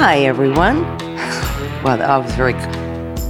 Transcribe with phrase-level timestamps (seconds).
[0.00, 0.84] Hi, everyone.
[1.82, 2.54] Well, that was very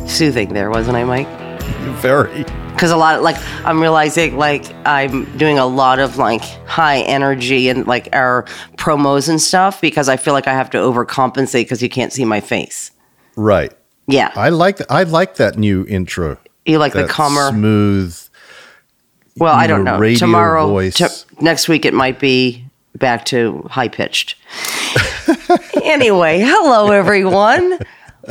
[0.07, 1.29] soothing there, wasn't I, Mike?
[2.01, 2.45] Very.
[2.73, 7.01] Because a lot of, like, I'm realizing, like, I'm doing a lot of, like, high
[7.01, 8.45] energy and, like, our
[8.77, 12.25] promos and stuff because I feel like I have to overcompensate because you can't see
[12.27, 12.91] my face.
[13.37, 13.73] Right.
[14.07, 14.31] Yeah.
[14.35, 16.39] I like I like that new intro.
[16.67, 17.51] You like the calmer.
[17.51, 18.19] smooth.
[19.37, 20.15] well, I don't know.
[20.17, 20.97] Tomorrow, voice.
[20.97, 21.07] t-
[21.41, 24.37] next week, it might be back to high pitched.
[25.83, 27.79] anyway, hello, everyone.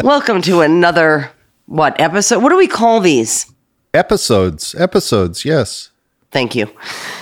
[0.04, 1.32] Welcome to another,
[1.66, 2.44] what, episode?
[2.44, 3.52] What do we call these?
[3.94, 4.76] Episodes.
[4.76, 5.92] Episodes, yes.
[6.32, 6.70] Thank you.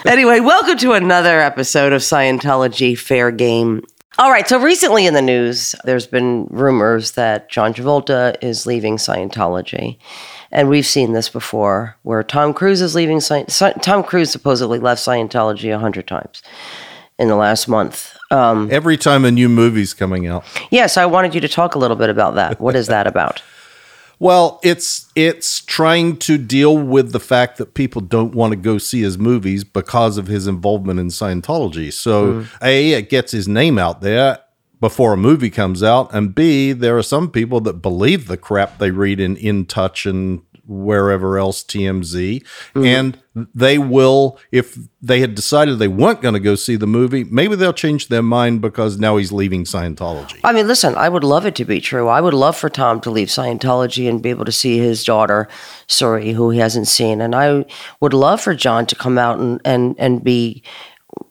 [0.06, 3.84] Anyway, welcome to another episode of Scientology Fair Game.
[4.18, 8.98] All right, so recently in the news, there's been rumors that John Travolta is leaving
[8.98, 9.98] Scientology.
[10.52, 14.80] And we've seen this before where Tom Cruise is leaving Sci- Sci- Tom Cruise supposedly
[14.80, 16.42] left Scientology a hundred times
[17.18, 18.16] in the last month.
[18.32, 20.44] Um, Every time a new movie's coming out.
[20.72, 22.60] yes, I wanted you to talk a little bit about that.
[22.60, 23.42] What is that about?
[24.18, 28.78] Well, it's it's trying to deal with the fact that people don't want to go
[28.78, 31.92] see his movies because of his involvement in Scientology.
[31.92, 34.40] So, A, it gets his name out there
[34.80, 38.78] before a movie comes out, and B, there are some people that believe the crap
[38.78, 43.18] they read in In Touch and wherever else TMZ, and
[43.54, 47.56] they will if they had decided they weren't going to go see the movie, maybe
[47.56, 50.40] they'll change their mind because now he's leaving Scientology.
[50.44, 52.08] I mean, listen, I would love it to be true.
[52.08, 55.48] I would love for Tom to leave Scientology and be able to see his daughter,
[55.88, 57.22] Suri, who he hasn't seen.
[57.22, 57.66] And I
[58.00, 60.64] would love for John to come out and, and, and be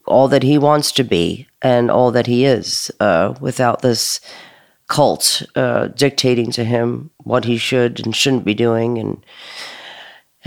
[0.05, 4.19] all that he wants to be and all that he is uh, without this
[4.87, 9.23] cult uh, dictating to him what he should and shouldn't be doing and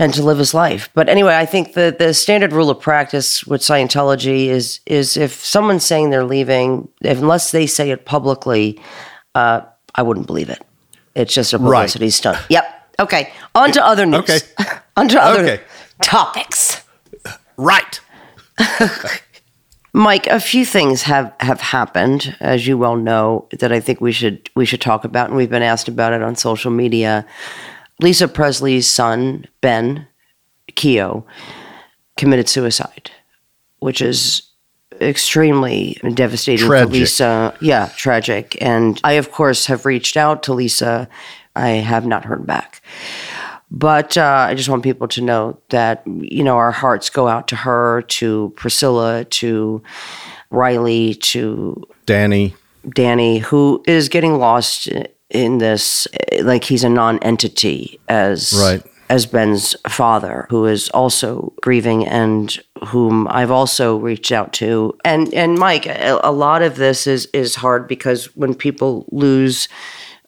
[0.01, 0.89] and to live his life.
[0.93, 5.43] But anyway, I think the the standard rule of practice with Scientology is is if
[5.43, 8.79] someone's saying they're leaving, if, unless they say it publicly,
[9.35, 9.61] uh,
[9.95, 10.61] I wouldn't believe it.
[11.15, 11.79] It's just a Right.
[11.79, 12.37] publicity stunt.
[12.49, 12.65] Yep.
[12.99, 13.31] Okay.
[13.55, 14.19] On to other news.
[14.21, 14.39] Okay.
[14.97, 15.63] On to other Okay.
[16.01, 16.81] topics.
[17.57, 17.99] Right.
[19.93, 24.11] Mike, a few things have, have happened, as you well know, that I think we
[24.11, 27.25] should we should talk about, and we've been asked about it on social media.
[27.99, 30.07] Lisa Presley's son, Ben
[30.73, 31.23] Keough,
[32.17, 33.11] committed suicide,
[33.79, 34.43] which is
[35.01, 36.87] extremely devastating Tragic.
[36.87, 37.57] for Lisa.
[37.61, 38.57] Yeah, tragic.
[38.61, 41.09] And I, of course, have reached out to Lisa.
[41.55, 42.81] I have not heard back.
[43.71, 47.47] But uh, I just want people to know that, you know, our hearts go out
[47.49, 49.83] to her, to Priscilla, to
[50.49, 52.55] Riley, to Danny.
[52.93, 54.89] Danny, who is getting lost
[55.29, 56.07] in this,
[56.41, 58.53] like he's a non entity as.
[58.59, 58.83] Right.
[59.11, 62.55] As Ben's father, who is also grieving, and
[62.85, 67.25] whom I've also reached out to, and and Mike, a, a lot of this is
[67.33, 69.67] is hard because when people lose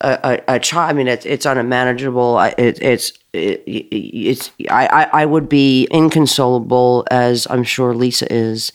[0.03, 0.89] a, a, a child.
[0.89, 2.37] I mean, it's it's unmanageable.
[2.37, 8.31] I- It, it's it, it's I, I I would be inconsolable as I'm sure Lisa
[8.31, 8.71] is,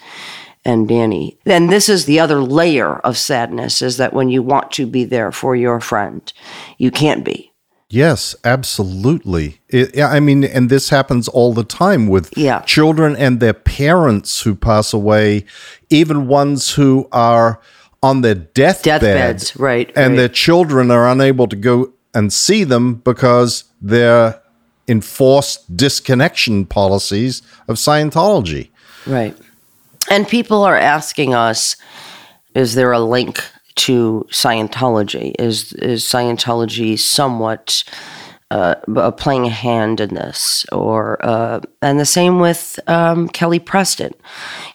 [0.65, 1.39] and Danny.
[1.47, 5.05] And this is the other layer of sadness: is that when you want to be
[5.05, 6.33] there for your friend,
[6.79, 7.53] you can't be.
[7.89, 9.61] Yes, absolutely.
[9.69, 12.63] It, yeah, I mean, and this happens all the time with Yeah.
[12.63, 15.45] children and their parents who pass away,
[15.89, 17.61] even ones who are
[18.07, 20.17] on their deathbed, Deathbeds, right, And right.
[20.17, 24.41] their children are unable to go and see them because they're
[24.89, 28.69] enforced disconnection policies of Scientology.
[29.07, 29.37] Right.
[30.09, 31.77] And people are asking us,
[32.55, 33.45] is there a link
[33.87, 35.35] to Scientology?
[35.39, 37.85] Is is Scientology somewhat
[38.51, 43.59] uh, b- playing a hand in this, or uh, and the same with um, Kelly
[43.59, 44.13] Preston.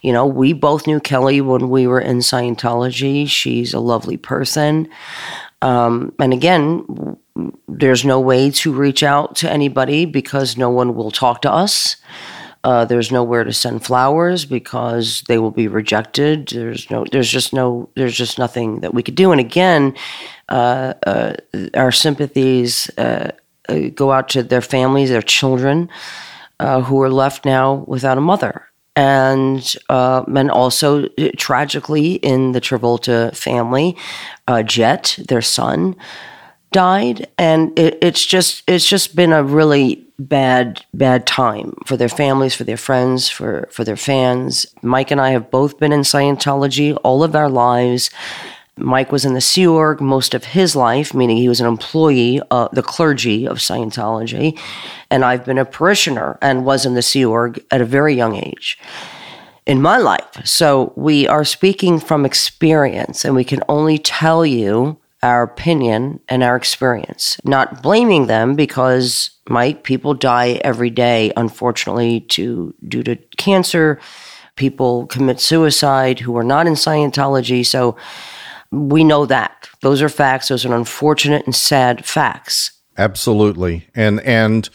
[0.01, 3.27] You know, we both knew Kelly when we were in Scientology.
[3.27, 4.89] She's a lovely person,
[5.61, 7.17] um, and again,
[7.67, 11.95] there's no way to reach out to anybody because no one will talk to us.
[12.63, 16.49] Uh, there's nowhere to send flowers because they will be rejected.
[16.49, 19.31] There's no, there's just no, there's just nothing that we could do.
[19.31, 19.95] And again,
[20.47, 21.33] uh, uh,
[21.73, 22.91] our sympathies
[23.71, 25.89] uh, go out to their families, their children,
[26.59, 28.67] uh, who are left now without a mother.
[28.95, 33.95] And uh, and also uh, tragically in the Travolta family,
[34.49, 35.95] uh, Jet, their son,
[36.71, 37.27] died.
[37.37, 42.53] And it, it's just it's just been a really bad bad time for their families
[42.53, 44.65] for their friends for for their fans.
[44.81, 48.11] Mike and i have both been in scientology all of our lives
[48.77, 52.41] mike was in the sea org most of his life meaning he was an employee
[52.51, 54.57] of the clergy of scientology
[55.09, 58.35] and i've been a parishioner and was in the sea org at a very young
[58.35, 58.77] age
[59.65, 60.45] in my life.
[60.45, 66.43] So we are speaking from experience, and we can only tell you our opinion and
[66.43, 73.15] our experience, not blaming them because, Mike, people die every day, unfortunately, to due to
[73.37, 73.99] cancer.
[74.55, 77.65] People commit suicide who are not in Scientology.
[77.65, 77.95] So
[78.71, 79.69] we know that.
[79.81, 80.47] Those are facts.
[80.47, 82.71] Those are unfortunate and sad facts.
[82.97, 83.87] Absolutely.
[83.95, 84.69] And and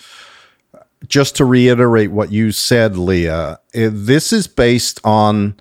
[1.07, 5.57] just to reiterate what you said, Leah, eh, this is based on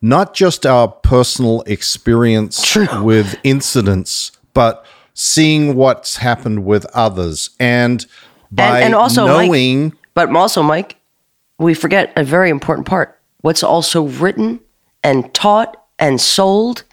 [0.00, 3.02] not just our personal experience True.
[3.02, 4.84] with incidents, but
[5.14, 7.50] seeing what's happened with others.
[7.58, 8.04] And
[8.50, 10.96] by and also, Mike- knowing But also, Mike,
[11.58, 13.18] we forget a very important part.
[13.40, 14.60] What's also written
[15.02, 16.84] and taught and sold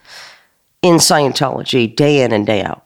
[0.82, 2.86] in Scientology day in and day out.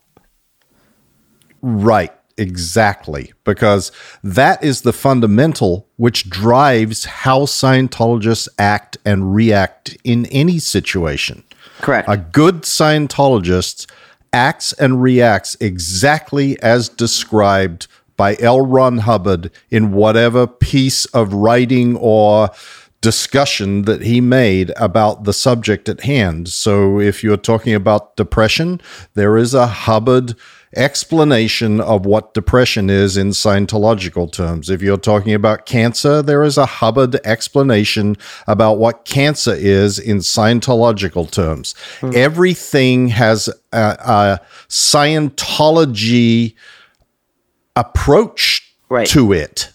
[1.62, 3.34] Right, exactly.
[3.44, 3.92] Because
[4.24, 11.44] that is the fundamental which drives how Scientologists act and react in any situation.
[11.80, 12.08] Correct.
[12.10, 13.90] A good Scientologist
[14.32, 17.88] acts and reacts exactly as described
[18.18, 18.66] by L.
[18.66, 22.50] Ron Hubbard in whatever piece of writing or
[23.06, 26.48] discussion that he made about the subject at hand.
[26.50, 28.82] So if you're talking about depression,
[29.14, 30.34] there is a Hubbard
[30.76, 34.72] explanation of what depression is in Scientological terms.
[34.72, 38.18] If you're talking about cancer, there is a Hubbard explanation
[38.48, 41.76] about what cancer is in Scientological terms.
[42.02, 42.10] Hmm.
[42.16, 46.56] Everything has a, a Scientology
[47.76, 49.08] approach Right.
[49.08, 49.70] to it.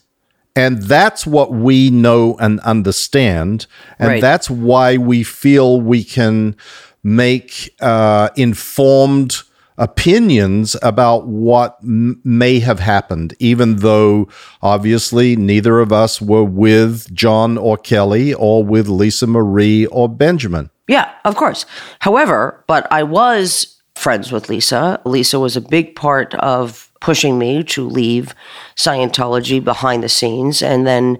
[0.60, 3.66] And that's what we know and understand.
[3.98, 4.20] And Right.
[4.20, 6.54] that's why we feel we can
[7.02, 9.42] make uh, informed
[9.78, 14.28] opinions about what m- may have happened, even though
[14.60, 20.68] obviously neither of us were with John or Kelly or with Lisa Marie or Benjamin.
[20.86, 21.64] Yeah, of course.
[22.00, 24.98] However, but I was friends with Lisa.
[25.04, 28.34] Lisa was a big part of pushing me to leave
[28.74, 31.18] Scientology behind the scenes and then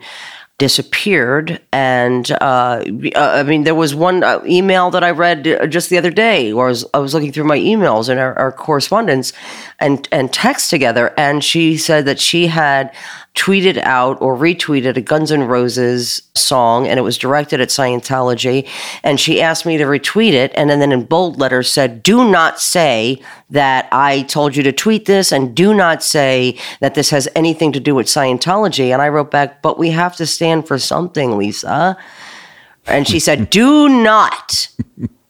[0.61, 2.85] disappeared and uh,
[3.17, 6.53] i mean there was one uh, email that i read uh, just the other day
[6.53, 9.33] or I was, I was looking through my emails and our, our correspondence
[9.79, 12.95] and and text together and she said that she had
[13.37, 18.69] tweeted out or retweeted a Guns N' Roses song, and it was directed at Scientology.
[19.05, 22.61] And she asked me to retweet it, and then in bold letters said, "Do not
[22.61, 27.29] say that I told you to tweet this, and do not say that this has
[27.37, 30.79] anything to do with Scientology." And I wrote back, "But we have to stand for
[30.79, 31.97] something, Lisa."
[32.87, 34.69] And she said, "Do not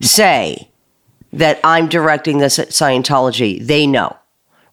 [0.01, 0.67] say."
[1.33, 3.65] That I'm directing this at Scientology.
[3.65, 4.17] They know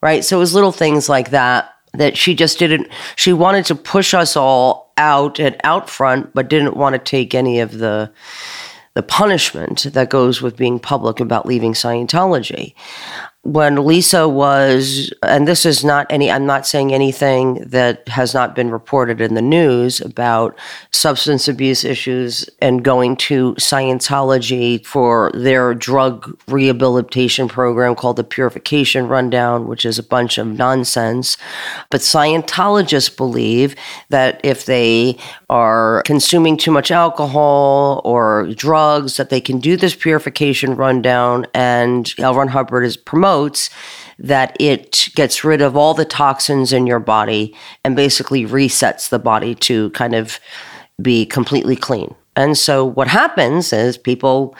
[0.01, 0.23] right?
[0.23, 2.87] So it was little things like that that she just didn't.
[3.15, 7.33] She wanted to push us all out and out front, but didn't want to take
[7.33, 8.11] any of the
[8.93, 12.73] the punishment that goes with being public about leaving Scientology.
[13.47, 18.55] When Lisa was, and this is not any, I'm not saying anything that has not
[18.55, 20.59] been reported in the news about
[20.91, 29.07] substance abuse issues and going to Scientology for their drug rehabilitation program called the Purification
[29.07, 31.37] Rundown, which is a bunch of nonsense.
[31.89, 33.77] But Scientologists believe
[34.09, 35.17] that if they
[35.49, 41.47] are consuming too much alcohol or drugs, that they can do this purification rundown.
[41.53, 42.35] And L.
[42.35, 42.97] Ron Hubbard is
[44.19, 49.19] that it gets rid of all the toxins in your body and basically resets the
[49.19, 50.39] body to kind of
[51.01, 52.15] be completely clean.
[52.35, 54.55] And so what happens is people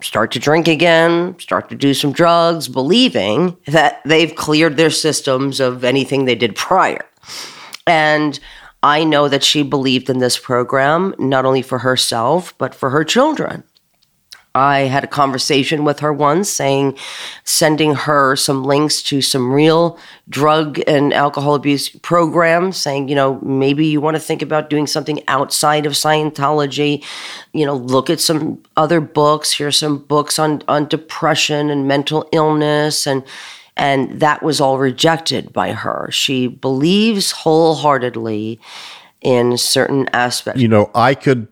[0.00, 5.60] start to drink again, start to do some drugs, believing that they've cleared their systems
[5.60, 7.04] of anything they did prior.
[7.86, 8.38] And
[8.82, 13.02] I know that she believed in this program, not only for herself, but for her
[13.02, 13.64] children.
[14.58, 16.98] I had a conversation with her once saying,
[17.44, 19.98] sending her some links to some real
[20.28, 24.86] drug and alcohol abuse programs, saying, you know, maybe you want to think about doing
[24.86, 27.04] something outside of Scientology.
[27.52, 29.52] You know, look at some other books.
[29.52, 33.06] Here's some books on, on depression and mental illness.
[33.06, 33.24] And,
[33.76, 36.08] and that was all rejected by her.
[36.10, 38.60] She believes wholeheartedly
[39.20, 40.60] in certain aspects.
[40.60, 41.48] you know, I could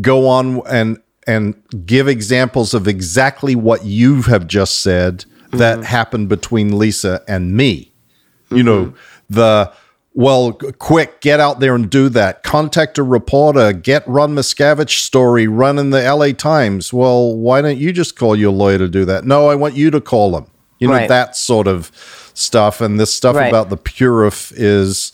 [0.00, 1.54] go on and and
[1.84, 5.84] give examples of exactly what you have just said that mm-hmm.
[5.84, 7.92] happened between Lisa and me.
[8.50, 8.96] You know, mm-hmm.
[9.34, 9.72] the
[10.16, 12.42] well, quick, get out there and do that.
[12.42, 13.74] Contact a reporter.
[13.74, 16.90] Get Ron Miscavige story run in the LA Times.
[16.90, 19.26] Well, why don't you just call your lawyer to do that?
[19.26, 20.46] No, I want you to call him.
[20.78, 21.08] You know, Right.
[21.08, 21.92] that sort of
[22.32, 22.80] stuff.
[22.80, 23.48] And this stuff Right.
[23.48, 25.12] about the Purif is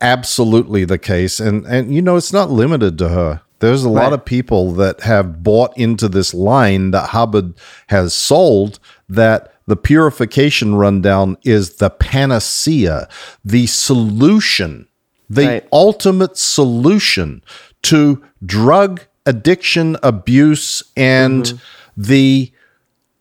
[0.00, 1.40] absolutely the case.
[1.40, 3.40] And and you know, it's not limited to her.
[3.58, 7.54] There's a lot of people that have bought into this line that Hubbard
[7.88, 13.08] has sold that the purification rundown is the panacea,
[13.44, 14.88] the solution,
[15.28, 15.68] the Right.
[15.72, 17.42] ultimate solution
[17.82, 21.56] to drug addiction, abuse, and mm-hmm.
[21.96, 22.52] the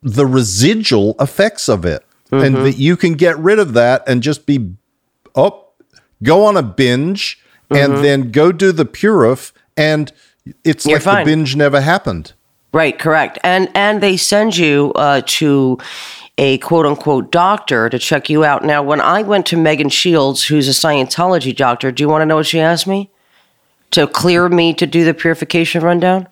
[0.03, 2.05] the residual effects of it.
[2.31, 2.63] And mm-hmm.
[2.63, 4.75] that you can get rid of that and just be
[5.35, 5.81] up,
[6.21, 8.01] go on a binge, and mm-hmm.
[8.03, 10.11] then go do the purif, and
[10.63, 11.25] it's You're like fine.
[11.25, 12.33] the binge never happened.
[12.73, 13.39] Right, correct.
[13.43, 15.77] And and they send you uh, to
[16.37, 18.63] a quote unquote doctor to check you out.
[18.63, 22.25] Now, when I went to Megan Shields, who's a Scientology doctor, do you want to
[22.25, 23.09] know what she asked me?
[23.91, 26.27] To clear me to do the purification rundown?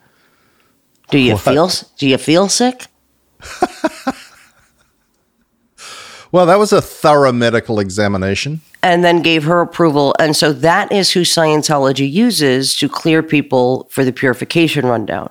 [1.09, 2.88] Do you feel do you feel sick?
[6.33, 8.59] Well, that was a thorough medical examination.
[8.83, 10.13] and then gave her approval.
[10.19, 15.29] And so that is who Scientology uses to clear people for the purification rundown.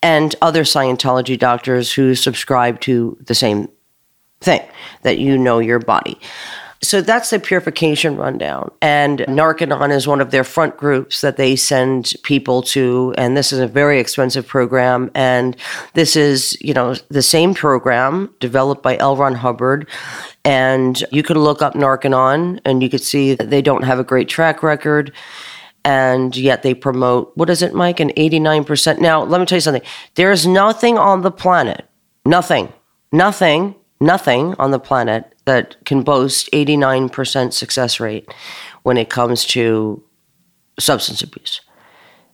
[0.00, 3.68] And other Scientology doctors who subscribe to the same
[4.40, 4.62] thing
[5.02, 6.20] that you know your body.
[6.84, 8.70] So that's the purification rundown.
[8.82, 9.34] And mm-hmm.
[9.34, 13.14] Narconon is one of their front groups that they send people to.
[13.16, 15.10] And this is a very expensive program.
[15.14, 15.56] And
[15.94, 19.16] this is, you know, the same program developed by L.
[19.16, 19.88] Ron Hubbard.
[20.44, 24.04] And you can look up Narconon and you could see that they don't have a
[24.04, 25.12] great track record.
[25.86, 28.00] And yet they promote, what is it, Mike?
[28.00, 29.00] An 89%.
[29.00, 29.82] Now, let me tell you something.
[30.14, 31.86] There's nothing on the planet,
[32.24, 32.72] nothing,
[33.12, 38.32] nothing, nothing on the planet that can boast 89% success rate
[38.82, 40.02] when it comes to
[40.78, 41.60] substance abuse.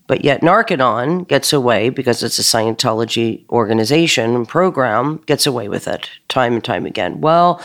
[0.07, 5.87] But yet Narconon gets away because it's a Scientology organization and program, gets away with
[5.87, 7.21] it time and time again.
[7.21, 7.63] Well,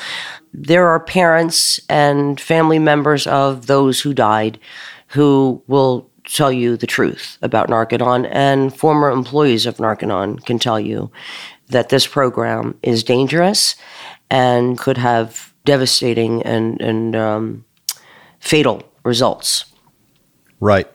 [0.53, 4.59] there are parents and family members of those who died
[5.07, 10.79] who will tell you the truth about Narconon, and former employees of Narconon can tell
[10.79, 11.11] you
[11.69, 13.75] that this program is dangerous
[14.29, 17.65] and could have devastating and, and um,
[18.39, 19.65] fatal results.
[20.59, 20.89] Right.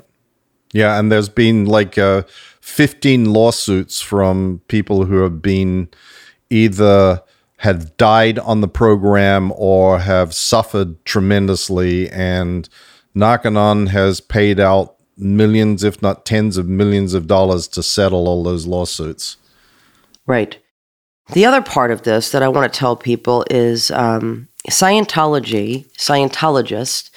[0.72, 2.22] Yeah, and there's been like uh,
[2.60, 5.88] 15 lawsuits from people who have been
[6.48, 7.22] either
[7.58, 12.68] had died on the program or have suffered tremendously, and
[13.14, 18.42] Narconon has paid out millions, if not tens of millions of dollars to settle all
[18.42, 19.36] those lawsuits.
[20.26, 20.58] Right.
[21.32, 27.10] The other part of this that I want to tell people is um, Scientology, Scientologists,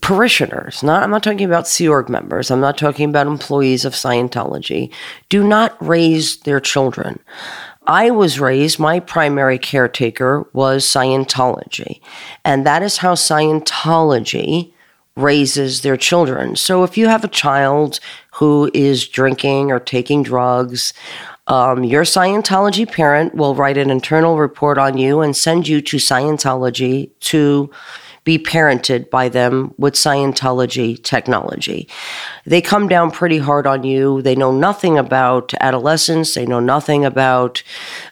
[0.00, 3.94] parishioners, not, I'm not talking about Sea Org members, I'm not talking about employees of
[3.94, 4.92] Scientology,
[5.28, 7.18] do not raise their children.
[7.86, 12.00] I was raised, my primary caretaker was Scientology.
[12.44, 14.72] And that is how Scientology
[15.16, 16.56] raises their children.
[16.56, 18.00] So if you have a child
[18.34, 20.92] who is drinking or taking drugs,
[21.50, 25.96] um, your Scientology parent will write an internal report on you and send you to
[25.96, 27.68] Scientology to
[28.22, 31.88] be parented by them with Scientology technology.
[32.46, 34.22] They come down pretty hard on you.
[34.22, 36.34] They know nothing about adolescence.
[36.34, 37.64] They know nothing about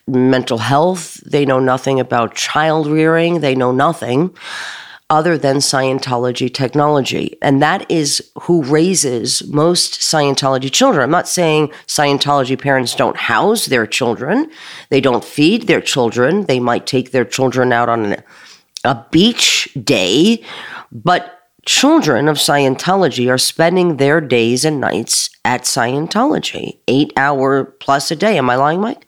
[0.09, 1.23] mental health.
[1.25, 3.39] They know nothing about child rearing.
[3.39, 4.35] They know nothing
[5.11, 7.39] other than Scientology technology.
[7.41, 11.05] And that is who raises most Scientology children.
[11.05, 14.51] I'm not saying Scientology parents don't house their children,
[14.91, 16.45] they don't feed their children.
[16.45, 18.17] They might take their children out on
[18.85, 20.45] a beach day,
[20.93, 28.11] but children of Scientology are spending their days and nights at Scientology, eight hour plus
[28.11, 28.39] a day.
[28.39, 29.07] Am I lying, Mike?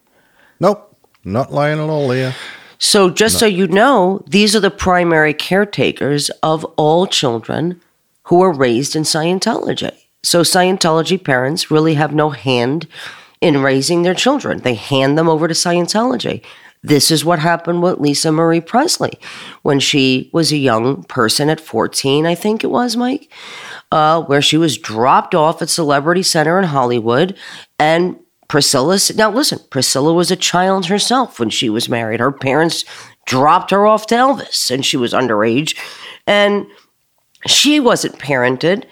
[0.58, 2.34] Nope, not lying at all, Leah.
[2.82, 7.78] So, just so you know, these are the primary caretakers of all children
[8.24, 9.92] who are raised in Scientology.
[10.22, 12.88] So, Scientology parents really have no hand
[13.42, 16.42] in raising their children, they hand them over to Scientology.
[16.82, 19.18] This is what happened with Lisa Marie Presley
[19.60, 23.30] when she was a young person at 14, I think it was, Mike,
[23.92, 27.36] uh, where she was dropped off at Celebrity Center in Hollywood
[27.78, 28.18] and
[28.50, 32.18] Priscilla, now listen, Priscilla was a child herself when she was married.
[32.18, 32.84] Her parents
[33.24, 35.76] dropped her off to Elvis and she was underage
[36.26, 36.66] and
[37.46, 38.86] she wasn't parented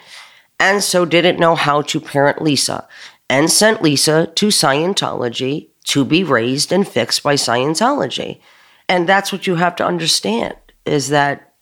[0.61, 2.87] and so didn't know how to parent Lisa
[3.29, 8.39] and sent Lisa to Scientology to be raised and fixed by Scientology.
[8.87, 11.53] And that's what you have to understand is that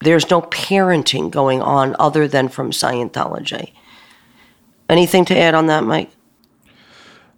[0.00, 3.74] there's no parenting going on other than from Scientology.
[4.88, 6.10] Anything to add on that, Mike?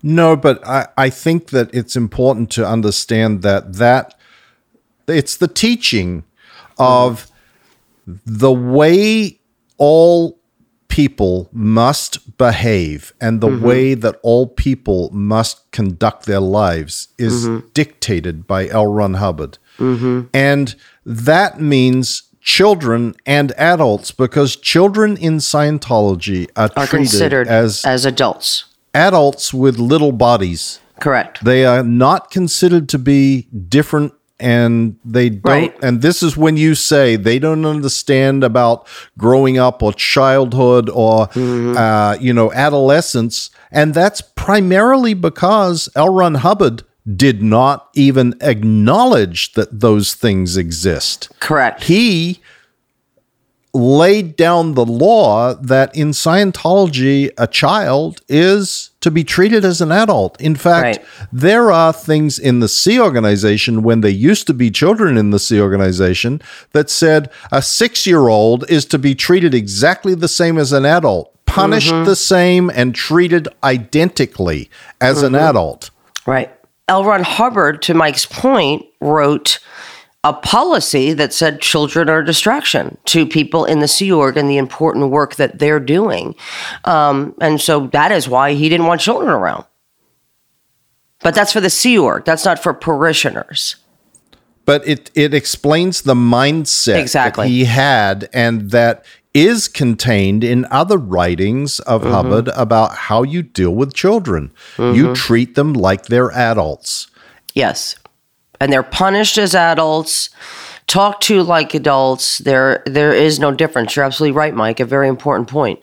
[0.02, 4.14] No, but I, I think that it's important to understand that that
[5.06, 6.24] it's the teaching
[6.78, 7.30] of
[8.06, 9.40] the way
[9.78, 10.38] all
[10.88, 13.66] people must behave and the mm-hmm.
[13.66, 17.66] way that all people must conduct their lives is mm-hmm.
[17.74, 18.86] dictated by L.
[18.86, 19.58] Ron Hubbard.
[19.78, 20.28] Mm-hmm.
[20.32, 20.74] And
[21.04, 28.64] that means children and adults because children in Scientology are, Are considered as as adults.
[28.96, 30.80] Adults with little bodies.
[31.00, 31.44] Correct.
[31.44, 35.74] They are not considered to be different and they don't Right.
[35.82, 38.86] and this is when you say they don't understand about
[39.16, 41.74] growing up or childhood or Mm-hmm.
[41.76, 46.10] uh, you know adolescence and that's primarily because L.
[46.10, 46.82] Ron Hubbard
[47.24, 51.84] did not even acknowledge that those things exist Correct.
[51.84, 52.40] he
[53.76, 59.92] laid down the law that in Scientology, a child is to be treated as an
[59.92, 60.40] adult.
[60.40, 61.06] In fact, Right.
[61.33, 65.38] there are things in the Sea organization when there used to be children in the
[65.38, 66.40] Sea organization
[66.73, 70.85] that said a six year old is to be treated exactly the same as an
[70.85, 72.04] adult, punished mm-hmm.
[72.04, 75.50] the same, and treated identically as an mm-hmm.
[75.50, 75.90] adult.
[76.26, 76.50] Right.
[76.88, 77.04] L.
[77.04, 79.59] Ron Hubbard, to Mike's point, wrote
[80.26, 84.49] a policy that said children are a distraction to people in the Sea Org and
[84.50, 86.35] the important work that they're doing.
[86.85, 89.64] Um, and so that is why he didn't want children around.
[91.21, 92.25] But that's for the Sea Org.
[92.25, 93.76] That's not for parishioners.
[94.64, 97.45] but it it explains the mindset Exactly.
[97.45, 102.12] that he had and that is contained in other writings of Mm-hmm.
[102.12, 104.50] Hubbard about how you deal with children.
[104.78, 107.06] You treat them like they're adults.
[107.54, 107.97] Yes.
[108.60, 110.30] And they're punished as adults,
[110.86, 112.38] talked to like adults.
[112.38, 113.96] There there is no difference.
[113.96, 114.80] You're absolutely right, Mike.
[114.80, 115.80] A very important point.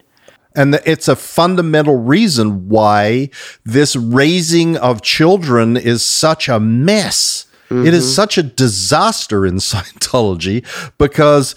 [0.55, 3.29] And it's a fundamental reason why
[3.65, 7.47] this raising of children is such a mess.
[7.81, 8.13] It is mm-hmm.
[8.13, 10.65] such a disaster in Scientology
[10.97, 11.55] because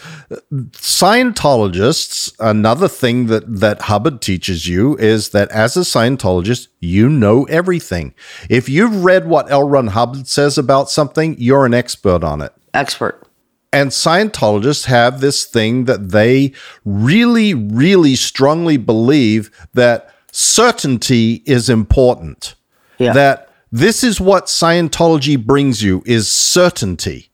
[0.53, 7.45] Scientologists, another thing that, that Hubbard teaches you is that as a Scientologist, you know
[7.45, 8.15] everything.
[8.49, 9.69] If you've read what L.
[9.69, 12.53] Ron Hubbard says about something, you're an expert on it.
[12.75, 13.27] Expert.
[13.73, 16.53] And Scientologists have this thing that they
[16.85, 22.55] really, really strongly believe that certainty is important.
[22.99, 23.13] Yeah.
[23.13, 27.31] That this is what Scientology brings you is certainty.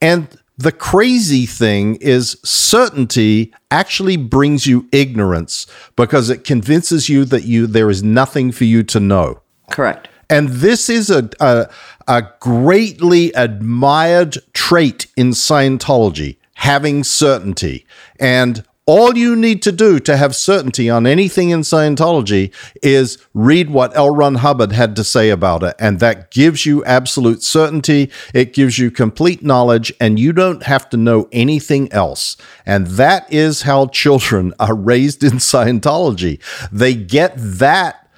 [0.00, 7.44] And the crazy thing is certainty actually brings you ignorance because it convinces you that
[7.44, 9.40] you there is nothing for you to know.
[9.70, 10.08] Correct.
[10.28, 11.68] And this is a, a,
[12.06, 17.86] a greatly admired trait in Scientology, having certainty.
[18.18, 22.52] And all you need to do to have certainty on anything in Scientology
[22.82, 24.14] is read what L.
[24.14, 25.74] Ron Hubbard had to say about it.
[25.78, 28.10] And that gives you absolute certainty.
[28.34, 32.36] It gives you complete knowledge, and you don't have to know anything else.
[32.66, 36.38] And that is how children are raised in Scientology.
[36.70, 38.10] They get that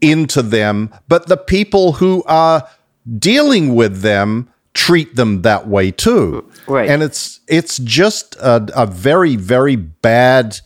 [0.00, 2.66] into them, but the people who are
[3.18, 6.48] dealing with them treat them that way too.
[6.68, 6.88] Right.
[6.88, 10.60] And it's it's just a, a very very bad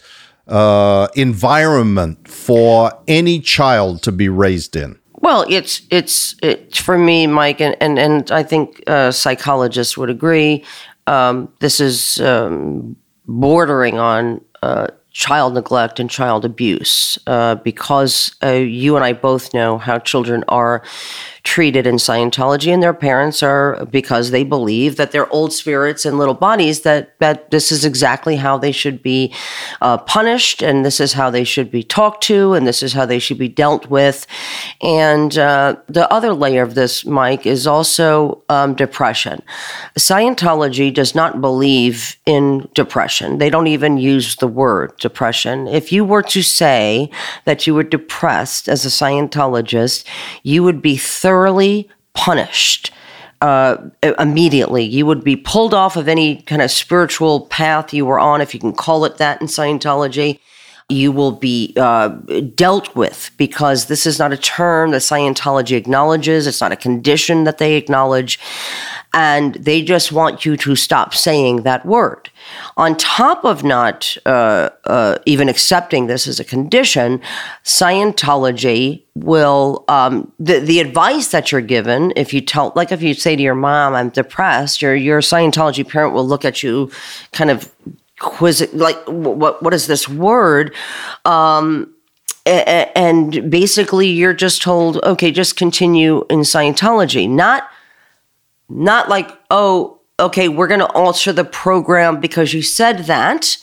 [0.48, 4.98] uh, environment for any child to be raised in.
[5.20, 10.10] Well, it's it's it's for me, Mike, and and, and I think uh, psychologists would
[10.10, 10.64] agree.
[11.06, 12.96] Um, this is um,
[13.26, 19.52] bordering on uh, child neglect and child abuse uh, because uh, you and I both
[19.52, 20.82] know how children are
[21.42, 26.18] treated in Scientology, and their parents are because they believe that they're old spirits in
[26.18, 26.82] little bodies.
[26.82, 29.32] That that this is exactly how they should be
[29.80, 33.06] uh, punished, and this is how they should be talked to, and this is how
[33.06, 34.26] they should be dealt with.
[34.82, 39.42] And uh, the other layer of this, Mike, is also um, depression.
[39.98, 43.38] Scientology does not believe in depression.
[43.38, 45.66] They don't even use the word depression.
[45.66, 47.10] If you were to say
[47.44, 50.04] that you were depressed as a Scientologist,
[50.42, 52.92] you would be thoroughly punished
[53.40, 53.76] uh,
[54.18, 54.84] immediately.
[54.84, 58.54] You would be pulled off of any kind of spiritual path you were on, if
[58.54, 60.38] you can call it that in Scientology.
[60.90, 62.08] You will be uh,
[62.54, 66.46] dealt with because this is not a term that Scientology acknowledges.
[66.46, 68.38] It's not a condition that they acknowledge.
[69.12, 72.30] And they just want you to stop saying that word.
[72.76, 77.20] On top of not uh, uh, even accepting this as a condition,
[77.64, 82.12] Scientology will um, the the advice that you're given.
[82.14, 85.86] If you tell, like, if you say to your mom, "I'm depressed," your your Scientology
[85.86, 86.90] parent will look at you,
[87.32, 87.70] kind of
[88.20, 90.72] quiz like, "What what is this word?"
[91.24, 91.92] Um,
[92.46, 97.68] and basically, you're just told, "Okay, just continue in Scientology," not
[98.70, 103.56] not like, oh, okay, we're going to alter the program because you said that.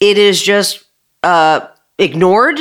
[0.00, 0.84] It is just,
[1.22, 1.68] uh,
[1.98, 2.60] ignored.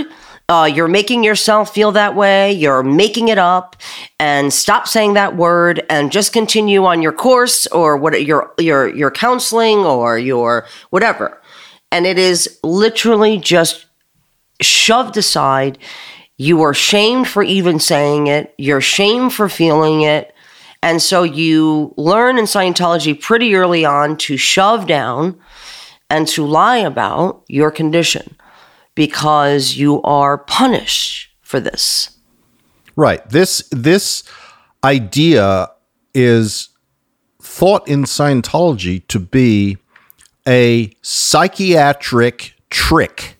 [0.49, 2.53] Uh, you're making yourself feel that way.
[2.53, 3.75] You're making it up,
[4.17, 8.87] and stop saying that word, and just continue on your course or what your your
[8.95, 11.41] your counseling or your whatever.
[11.91, 13.87] And it is literally just
[14.61, 15.79] shoved aside.
[16.37, 18.53] You are shamed for even saying it.
[18.57, 20.33] You're shamed for feeling it.
[20.81, 25.37] And so you learn in Scientology pretty early on to shove down
[26.09, 28.37] and to lie about your condition
[28.97, 32.17] because you are punished for this.
[32.95, 33.21] Right.
[33.29, 34.23] This this
[34.83, 35.69] idea
[36.15, 36.69] is
[37.39, 39.77] thought in Scientology to be
[40.47, 43.37] a psychiatric trick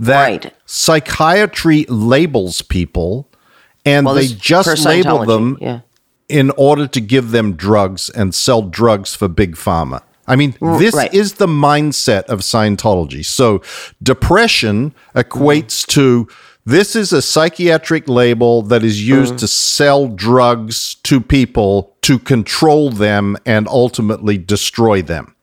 [0.00, 0.54] that Right.
[0.66, 3.26] psychiatry labels people
[3.86, 5.80] and Well, they just label them Yeah.
[6.28, 10.02] in order to give them drugs and sell drugs for big pharma.
[10.28, 11.12] I mean, this right.
[11.12, 13.24] is the mindset of Scientology.
[13.24, 13.62] So,
[14.02, 15.90] depression equates mm-hmm.
[15.92, 16.28] to
[16.68, 19.38] this is a psychiatric label that is used mm-hmm.
[19.38, 25.34] to sell drugs to people to control them and ultimately destroy them.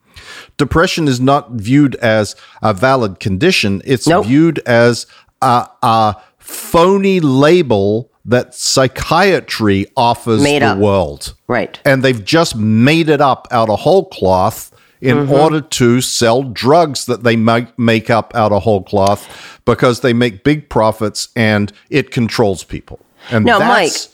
[0.58, 4.28] Depression is not viewed as a valid condition, it's Nope.
[4.28, 5.08] viewed as
[5.42, 10.78] a, a phony label that psychiatry offers Made the up.
[10.78, 11.80] world Right.
[11.86, 15.32] and they've just made it up out of whole cloth in Mm-hmm.
[15.34, 20.14] order to sell drugs that they might make up out of whole cloth because they
[20.14, 23.00] make big profits and it controls people.
[23.32, 24.10] And Now, that's,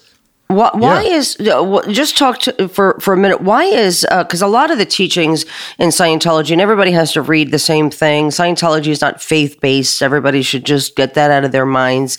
[0.48, 1.12] Why, why Yeah.
[1.18, 3.40] is uh, just talk to, for for a minute?
[3.42, 5.46] Why is because a lot of the teachings
[5.80, 8.32] in Scientology, and everybody has to read the same thing.
[8.32, 10.02] Scientology is not faith based.
[10.02, 12.18] Everybody should just get that out of their minds.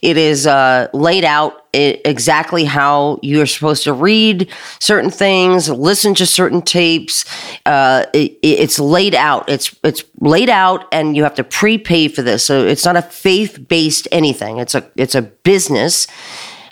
[0.00, 4.48] It is uh, laid out i exactly how you're supposed to read
[4.80, 7.24] certain things, listen to certain tapes.
[7.66, 9.48] Uh, it, it's laid out.
[9.48, 12.44] It's it's laid out, and you have to prepay for this.
[12.44, 14.58] So it's not a faith based anything.
[14.58, 16.06] It's a it's a business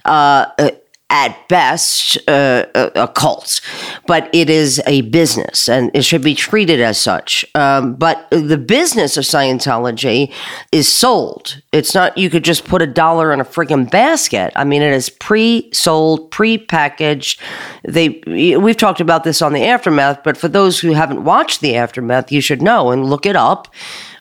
[0.05, 0.71] uh, uh,
[1.12, 3.61] at best uh, a, a cult,
[4.07, 7.44] but it is a business and it should be treated as such.
[7.55, 10.33] Um, but the business of Scientology
[10.72, 11.61] is sold.
[11.70, 14.53] It's not you could just put a dollar in a freaking basket.
[14.57, 17.38] I mean, it is pre-sold, pre-packaged.
[17.87, 21.77] They we've talked about this on the aftermath, but for those who haven't watched the
[21.77, 23.68] aftermath, you should know and look it up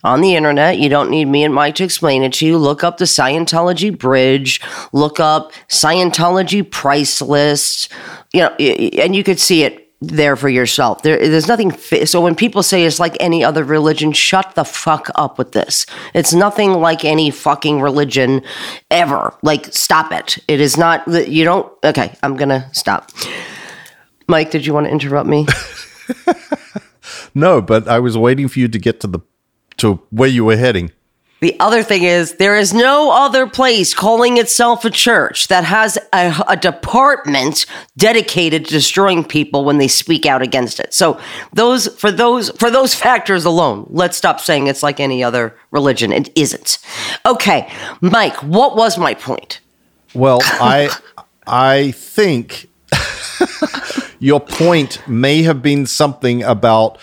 [0.04, 0.80] on the internet.
[0.80, 2.58] You don't need me and Mike to explain it to you.
[2.58, 4.62] Look up the Scientology bridge,
[4.94, 7.92] look up Scientology price list,
[8.34, 11.04] you know, and you could see it there for yourself.
[11.04, 11.72] There, there's nothing.
[11.72, 15.52] Fi- so when people say it's like any other religion, shut the fuck up with
[15.52, 15.86] this.
[16.14, 18.42] It's nothing like any fucking religion
[18.90, 19.34] ever.
[19.44, 20.40] Like, stop it.
[20.48, 21.06] It is not.
[21.06, 21.72] that You don't.
[21.84, 23.12] Okay, I'm gonna stop.
[24.28, 25.46] Mike, did you want to interrupt me?
[27.36, 29.20] no, but I was waiting for you to get to the
[29.82, 30.92] to where you were heading.
[31.42, 35.98] The other thing is, there is no other place calling itself a church that has
[36.14, 37.66] a, a department
[37.98, 40.94] dedicated to destroying people when they speak out against it.
[40.94, 41.20] So,
[41.52, 46.14] those for those for those factors alone, let's stop saying it's like any other religion.
[46.14, 46.78] It isn't.
[47.26, 49.62] Okay, Mike, what was my point?
[50.14, 50.96] Well, I
[51.48, 52.70] I think
[54.20, 57.00] your point may have been something about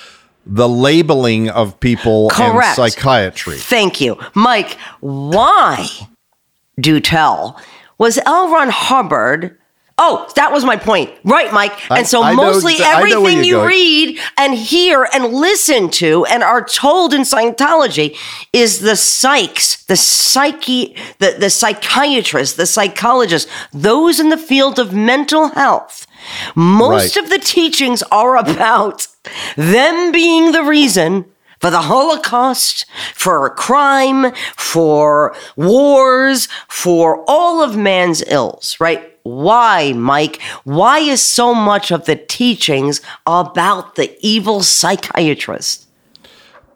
[0.48, 2.78] the labeling of people Correct.
[2.78, 3.56] in psychiatry.
[3.58, 4.18] Thank you.
[4.34, 5.86] Mike, why,
[6.80, 7.60] do tell,
[7.98, 8.50] was L.
[8.52, 9.56] Ron Hubbard?
[10.00, 11.10] Oh, that was my point.
[11.24, 11.72] Right, Mike.
[11.90, 13.68] And so I know mostly know everything you going.
[13.68, 18.16] read and hear and listen to and are told in Scientology
[18.52, 24.94] is the psychs, the psyche, the, the psychiatrists, the psychologists, those in the field of
[24.94, 26.06] mental health.
[26.54, 27.24] Most Right.
[27.24, 29.08] of the teachings are about
[29.56, 31.24] them being the reason
[31.60, 39.12] for the Holocaust, for crime, for wars, for all of man's ills, right?
[39.24, 40.40] Why, Mike?
[40.64, 45.86] Why is so much of the teachings about the evil psychiatrist?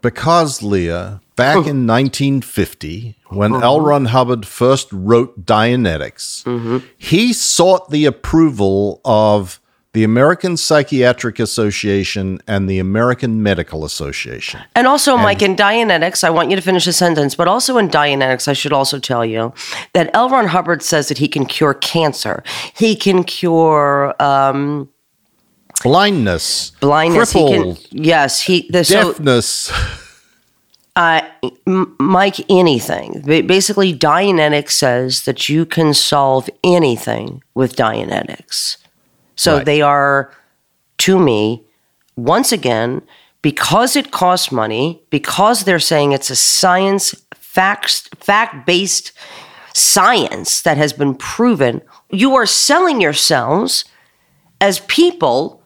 [0.01, 1.63] Because, Leah, back Oh.
[1.63, 3.63] in 1950, when Uh-huh.
[3.65, 3.79] L.
[3.81, 6.77] Ron Hubbard first wrote Dianetics, Mm-hmm.
[6.97, 9.59] he sought the approval of
[9.93, 14.59] the American Psychiatric Association and the American Medical Association.
[14.75, 17.89] And also, Mike, in Dianetics, I want you to finish the sentence, but also in
[17.89, 19.53] Dianetics, I should also tell you
[19.93, 20.29] that L.
[20.29, 22.43] Ron Hubbard says that he can cure cancer.
[22.75, 24.89] He can cure um,
[25.83, 27.31] Blindness, blindness.
[27.33, 28.67] crippled, He can, yes, he.
[28.71, 29.71] The, so, deafness.
[30.95, 31.21] uh,
[31.67, 33.21] M- Mike, anything.
[33.25, 38.77] Basically, Dianetics says that you can solve anything with Dianetics.
[39.35, 39.65] So Right.
[39.65, 40.31] they are,
[40.99, 41.63] to me,
[42.15, 43.01] once again,
[43.41, 49.11] because it costs money, because they're saying it's a science facts, fact based
[49.73, 53.85] science that has been proven, you are selling yourselves
[54.61, 55.61] as people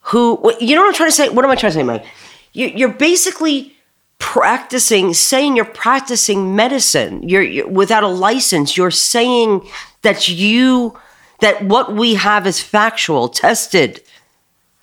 [0.00, 1.28] who, you know what I'm trying to say?
[1.30, 2.04] What am I trying to say, Mike?
[2.52, 3.74] You, you're basically
[4.18, 7.28] practicing, saying you're practicing medicine.
[7.28, 8.76] You're, you're without a license.
[8.76, 9.66] You're saying
[10.02, 10.96] that you,
[11.40, 14.02] that what we have is factual, tested,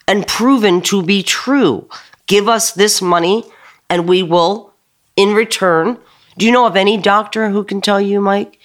[0.07, 1.87] and proven to be true.
[2.27, 3.43] Give us this money,
[3.89, 4.73] and we will,
[5.15, 5.97] in return.
[6.37, 8.59] Do you know of any doctor who can tell you, Mike,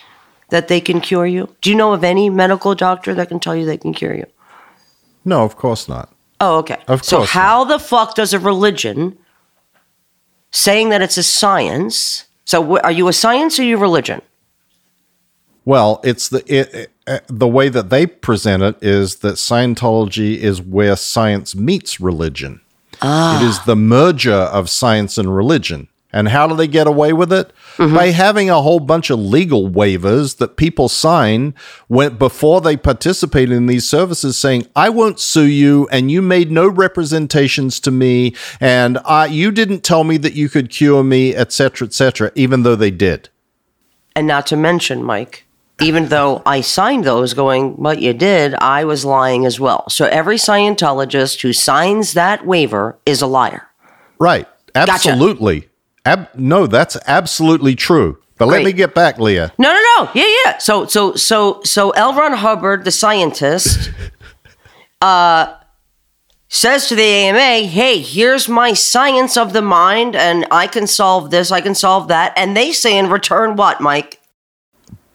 [0.50, 1.54] that they can cure you?
[1.60, 4.26] Do you know of any medical doctor that can tell you they can cure you?
[5.24, 6.12] No, of course not.
[6.40, 6.78] Oh, okay.
[6.86, 7.08] Of course.
[7.08, 9.18] so course how the fuck does a religion
[10.50, 12.24] saying that it's a science?
[12.44, 14.22] So are you a science or are you a religion?
[15.68, 20.38] Well, it's the it, it, uh, the way that they present it is that Scientology
[20.38, 22.62] is where science meets religion.
[23.02, 25.88] It is the merger of science and religion.
[26.10, 27.52] And how do they get away with it?
[27.76, 31.54] By having a whole bunch of legal waivers that people sign
[31.86, 36.50] when before they participate in these services saying, I won't sue you and you made
[36.50, 41.36] no representations to me and I, you didn't tell me that you could cure me,
[41.36, 43.28] etc., etc., even though they did.
[44.16, 45.44] And not to mention, Mike,
[45.80, 49.88] even though I signed those going, but you did, I was lying as well.
[49.88, 53.68] So every Scientologist who signs that waiver is a liar.
[54.18, 54.48] Right.
[54.74, 55.68] Absolutely.
[56.04, 58.18] Ab- no, that's absolutely true.
[58.38, 59.52] But let me get back, Leah.
[59.58, 60.10] No, no, no.
[60.14, 60.58] Yeah, yeah.
[60.58, 62.14] So, so, so, so L.
[62.14, 63.90] Ron Hubbard, the scientist,
[65.02, 65.54] uh,
[66.48, 71.30] says to the AMA, "Hey, here's my science of the mind, and I can solve
[71.30, 71.50] this.
[71.50, 74.17] I can solve that." And they say in return, what, Mike?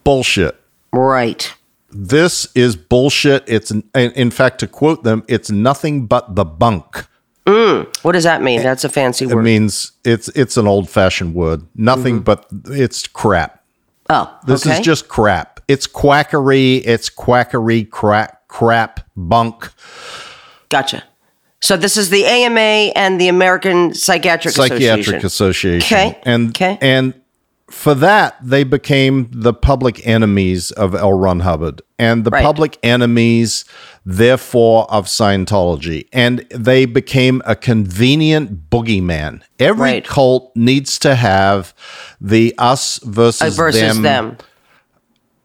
[0.03, 0.59] Bullshit.
[0.91, 1.53] Right.
[1.91, 3.43] This is bullshit.
[3.47, 7.05] It's in, in fact to quote them, it's nothing but the bunk.
[7.45, 7.95] Mm.
[8.03, 8.61] What does that mean?
[8.61, 9.39] Eh, That's a fancy word.
[9.41, 11.65] It means it's it's an old fashioned word.
[11.75, 12.23] Nothing mm-hmm.
[12.23, 13.63] but it's crap.
[14.09, 14.75] oh, This okay.
[14.79, 15.59] is just crap.
[15.67, 16.75] It's quackery.
[16.77, 17.83] It's quackery.
[17.85, 18.47] Crap.
[18.47, 19.01] Crap.
[19.15, 19.71] Bunk.
[20.69, 21.03] gotcha.
[21.61, 25.25] So this is the AMA and the American Psychiatric, Psychiatric Association.
[25.25, 25.97] Association.
[25.97, 26.19] Okay.
[26.23, 26.77] And Okay.
[26.81, 27.13] and
[27.73, 31.11] for that they became the public enemies of L.
[31.13, 32.43] Ron Hubbard and the Right.
[32.43, 33.65] public enemies
[34.05, 39.41] therefore of Scientology and they became a convenient boogeyman.
[39.59, 40.05] Every Right.
[40.07, 41.73] cult needs to have
[42.21, 44.37] the us Uh, versus, versus them, them.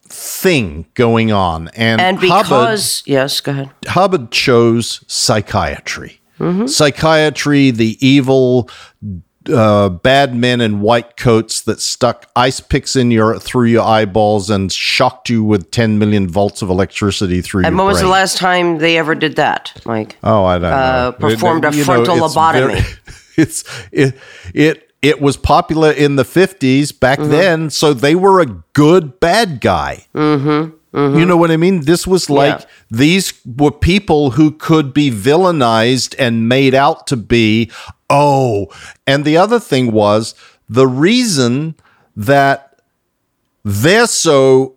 [0.08, 3.70] thing going on and, And Hubbard because, yes, go ahead.
[3.86, 6.20] Hubbard chose psychiatry.
[6.38, 6.66] Mm-hmm.
[6.66, 8.68] Psychiatry, the evil,
[9.48, 14.50] uh, bad men in white coats that stuck ice picks in your through your eyeballs
[14.50, 18.36] and shocked you with 10 million volts of electricity through And when was the last
[18.38, 20.16] time they ever did that, Mike?
[20.22, 21.16] Oh, I don't uh, know.
[21.18, 23.32] performed a you frontal it's lobotomy?
[23.36, 24.14] it's it
[24.54, 27.30] it it was popular in the 50s back Mm-hmm.
[27.30, 30.06] then, so they were a good bad guy.
[30.14, 30.74] Mm-hmm.
[30.94, 31.84] You know what I mean?
[31.84, 32.66] This was like Yeah.
[32.90, 37.70] these were people who could be villainized and made out to be
[38.10, 38.68] oh.
[39.06, 40.34] And the other thing was
[40.68, 41.74] the reason
[42.16, 42.80] that
[43.64, 44.74] they're so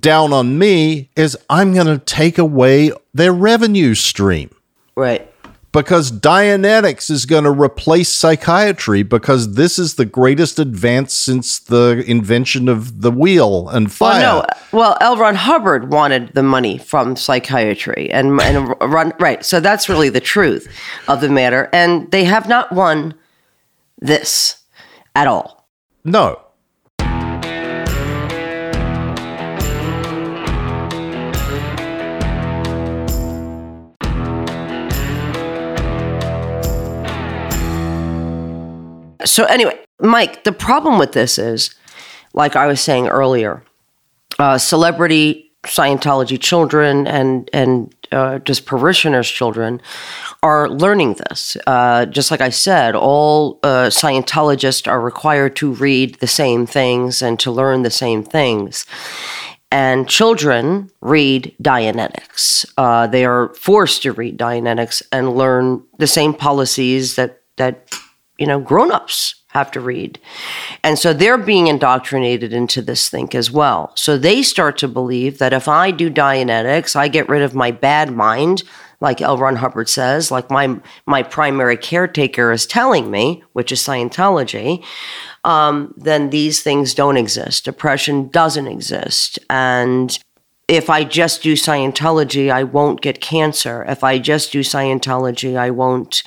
[0.00, 4.50] down on me is I'm going to take away their revenue stream
[4.96, 5.30] Right.
[5.76, 12.02] Because Dianetics is going to replace psychiatry because this is the greatest advance since the
[12.06, 14.22] invention of the wheel and fire.
[14.22, 14.78] Well, no.
[14.78, 15.18] Well, L.
[15.18, 19.44] Ron Hubbard wanted the money from psychiatry, and and run right.
[19.44, 20.66] So that's really the truth
[21.08, 23.12] of the matter, and they have not won
[23.98, 24.62] this
[25.14, 25.68] at all.
[26.04, 26.40] No.
[39.26, 41.74] So anyway, Mike, the problem with this is,
[42.32, 43.62] like I was saying earlier,
[44.38, 49.80] uh, celebrity Scientology children and and uh, just parishioners' children
[50.42, 51.56] are learning this.
[51.66, 57.20] Uh, just like I said, all uh, Scientologists are required to read the same things
[57.20, 58.86] and to learn the same things.
[59.72, 62.64] And children read Dianetics.
[62.78, 67.92] Uh, they are forced to read Dianetics and learn the same policies that that
[68.38, 70.20] you know grown-ups have to read.
[70.82, 73.90] And so they're being indoctrinated into this thing as well.
[73.94, 77.70] So they start to believe that if I do Dianetics, I get rid of my
[77.70, 78.62] bad mind,
[79.00, 79.38] like L.
[79.38, 84.84] Ron Hubbard says, like my my primary caretaker is telling me, which is Scientology,
[85.44, 87.64] um, then these things don't exist.
[87.64, 89.38] Depression doesn't exist.
[89.48, 90.18] And
[90.68, 93.84] if I just do Scientology, I won't get cancer.
[93.84, 96.22] If I just do Scientology, I won't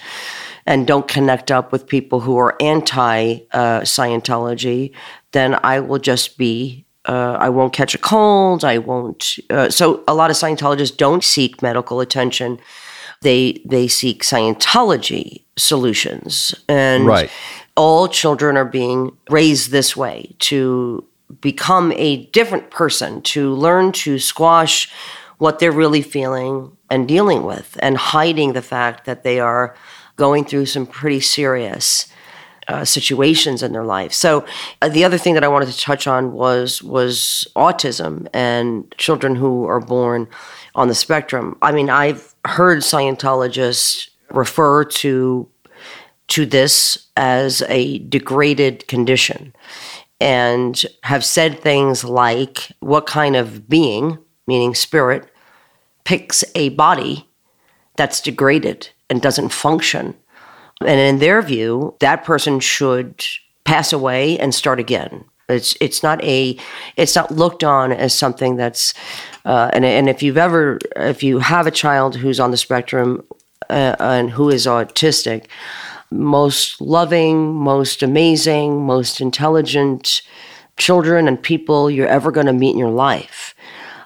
[0.70, 4.94] and don't connect up with people who are anti uh, Scientology,
[5.34, 6.86] then I will just be.
[7.06, 8.64] Uh, I won't catch a cold.
[8.64, 9.40] I won't.
[9.50, 12.60] Uh, so a lot of Scientologists don't seek medical attention.
[13.22, 17.32] They they seek Scientology solutions, and Right.
[17.76, 21.04] all children are being raised this way to
[21.42, 24.92] become a different person, to learn to squash
[25.40, 29.74] what they're really feeling and dealing with, and hiding the fact that they are
[30.20, 32.08] going through some pretty serious
[32.68, 34.14] uh, situations in their life.
[34.14, 34.46] So
[34.82, 39.36] uh, the other thing that I wanted to touch on was was autism and children
[39.36, 40.28] who are born
[40.76, 41.58] on the spectrum.
[41.64, 45.50] I mean, I've heard Scientologists refer to
[46.28, 49.52] to this as a degraded condition
[50.22, 55.32] and have said things like what kind of being, meaning spirit,
[56.04, 57.28] picks a body
[57.96, 60.16] that's degraded and doesn't function.
[60.82, 63.26] And in their view, that person should
[63.66, 65.26] pass away and start again.
[65.50, 66.58] It's it's not a
[66.96, 68.94] it's not looked on as something that's
[69.46, 73.26] uh, and and if you've ever if you have a child who's on the spectrum
[73.70, 75.48] uh, and who is autistic,
[76.12, 80.22] most loving, most amazing, most intelligent
[80.78, 83.54] children and people you're ever going to meet in your life.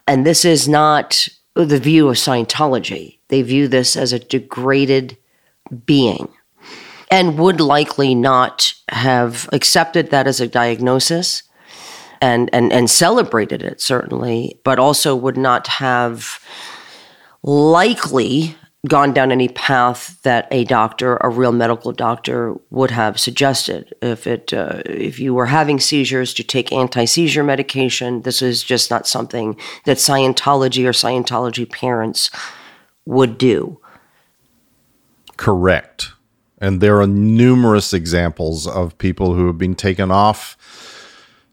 [0.07, 3.19] And this is not the view of Scientology.
[3.27, 5.17] They view this as a degraded
[5.85, 6.29] being
[7.11, 11.43] and would likely not have accepted that as a diagnosis
[12.21, 16.39] and, and, and celebrated it, certainly, but also would not have
[17.43, 18.55] likely
[18.87, 23.93] gone down any path that a doctor, a real medical doctor, would have suggested.
[24.01, 28.23] If it, uh, if you were having seizures, to take anti-seizure medication.
[28.23, 32.29] This is just not something that Scientology or Scientology parents
[33.05, 33.79] would do.
[35.37, 36.11] Correct.
[36.59, 40.57] And there are numerous examples of people who have been taken off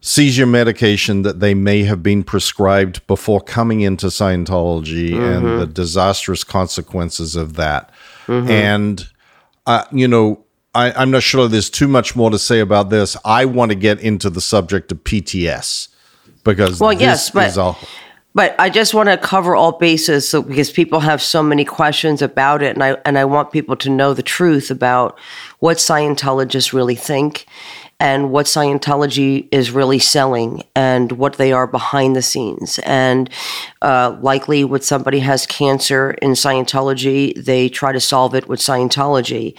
[0.01, 6.43] seizure medication that they may have been prescribed before coming into Scientology and the disastrous
[6.43, 7.91] consequences of that.
[8.27, 9.07] And,
[9.67, 13.17] uh, you know, I, I'm not sure there's too much more to say about this.
[13.25, 15.89] I want to get into the subject of PTS
[16.43, 17.75] because Well, this yes, but- is a
[18.33, 22.21] But I just want to cover all bases so, because people have so many questions
[22.21, 25.19] about it, and I and I want people to know the truth about
[25.59, 27.45] what Scientologists really think
[28.01, 32.79] and what Scientology is really selling and what they are behind the scenes.
[32.79, 33.29] And
[33.83, 39.55] uh, likely, when somebody has cancer in Scientology, they try to solve it with Scientology.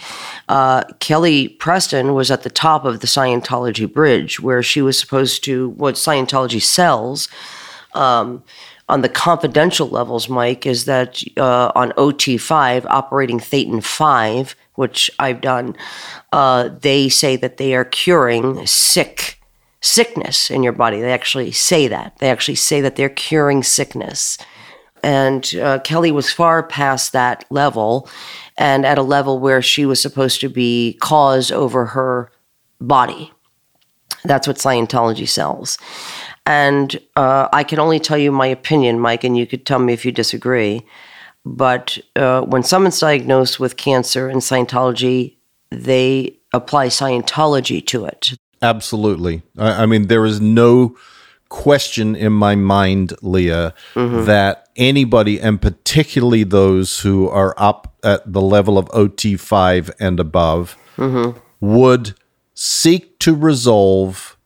[0.49, 5.45] Uh, Kelly Preston was at the top of the Scientology bridge, where she was supposed
[5.45, 7.29] to what Scientology sells
[7.93, 8.43] um,
[8.89, 15.41] on the confidential levels, Mike, is that uh, on OT5, operating Thetan 5, which I've
[15.41, 15.75] done,
[16.33, 19.39] uh, they say that they are curing sick
[19.81, 20.99] sickness in your body.
[20.99, 22.17] They actually say that.
[22.17, 24.39] They actually say that they're curing sickness.
[25.03, 28.09] And uh, Kelly was far past that level
[28.57, 32.31] and at a level where she was supposed to be cause over her
[32.81, 33.31] body.
[34.23, 35.77] That's what Scientology sells.
[36.47, 39.93] And uh, I can only tell you my opinion, Mike, and you could tell me
[39.93, 40.81] if you disagree.
[41.45, 45.35] But uh, when someone's diagnosed with cancer in Scientology,
[45.73, 48.33] they apply Scientology to it.
[48.61, 49.41] Absolutely.
[49.57, 50.95] I, I mean, there is no
[51.49, 58.41] question in my mind, Leah, that anybody, and particularly those who are up at the
[58.41, 60.75] level of OT5 and above,
[61.59, 62.15] would
[62.55, 64.37] seek to resolve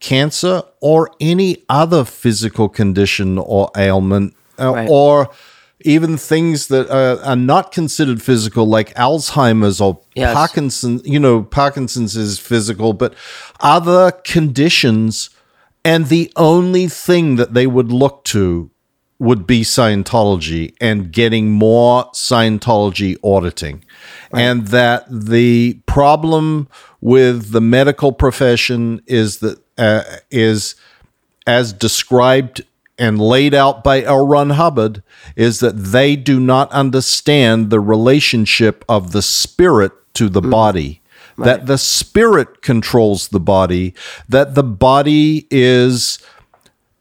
[0.00, 4.88] cancer or any other physical condition or ailment, uh, Right.
[4.90, 5.30] or
[5.80, 10.34] even things that uh, are not considered physical, like Alzheimer's or Yes.
[10.34, 11.00] Parkinson.
[11.04, 13.14] You know, Parkinson's is physical, but
[13.60, 15.30] other conditions,
[15.84, 18.70] and the only thing that they would look to
[19.18, 23.84] would be Scientology and getting more Scientology auditing.
[24.32, 26.68] And that the problem
[27.00, 30.74] with the medical profession is that uh, is
[31.46, 32.64] as described
[32.98, 34.26] and laid out by L.
[34.26, 35.02] Ron Hubbard
[35.34, 40.50] is that they do not understand the relationship of the spirit to the mm.
[40.50, 41.02] body.
[41.38, 43.92] That the spirit controls the body,
[44.26, 46.18] that the body is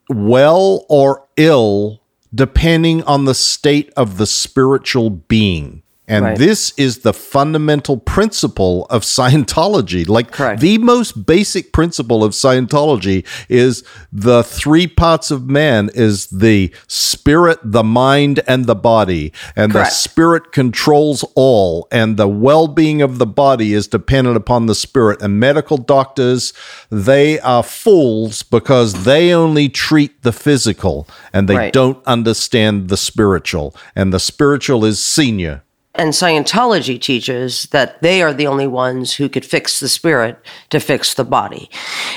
[0.09, 2.01] well or ill
[2.33, 5.81] depending on the state of the spiritual being.
[6.07, 6.37] And Right.
[6.37, 10.07] this is the fundamental principle of Scientology.
[10.07, 10.61] Like Correct.
[10.61, 13.83] the most basic principle of Scientology is
[14.13, 19.33] the three parts of man is the spirit, the mind, and the body.
[19.55, 21.87] And the spirit controls all.
[21.91, 25.21] And the well-being of the body is dependent upon the spirit.
[25.21, 26.53] And medical doctors,
[26.91, 31.73] they are fools because they only treat the physical and they Right.
[31.73, 33.75] don't understand the spiritual.
[33.95, 35.63] And the spiritual is senior.
[35.97, 40.37] And Scientology teaches that they are the only ones who could fix the spirit
[40.69, 41.69] to fix the body.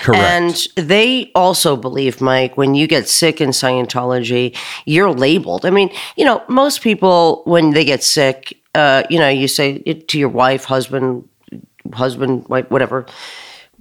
[0.03, 0.23] Correct.
[0.23, 5.65] And they also believe, Mike, when you get sick in Scientology, you're labeled.
[5.65, 9.83] I mean, you know, most people, when they get sick, uh, you know, you say
[9.87, 11.29] it to your wife, husband,
[11.93, 13.07] husband, wife, whatever,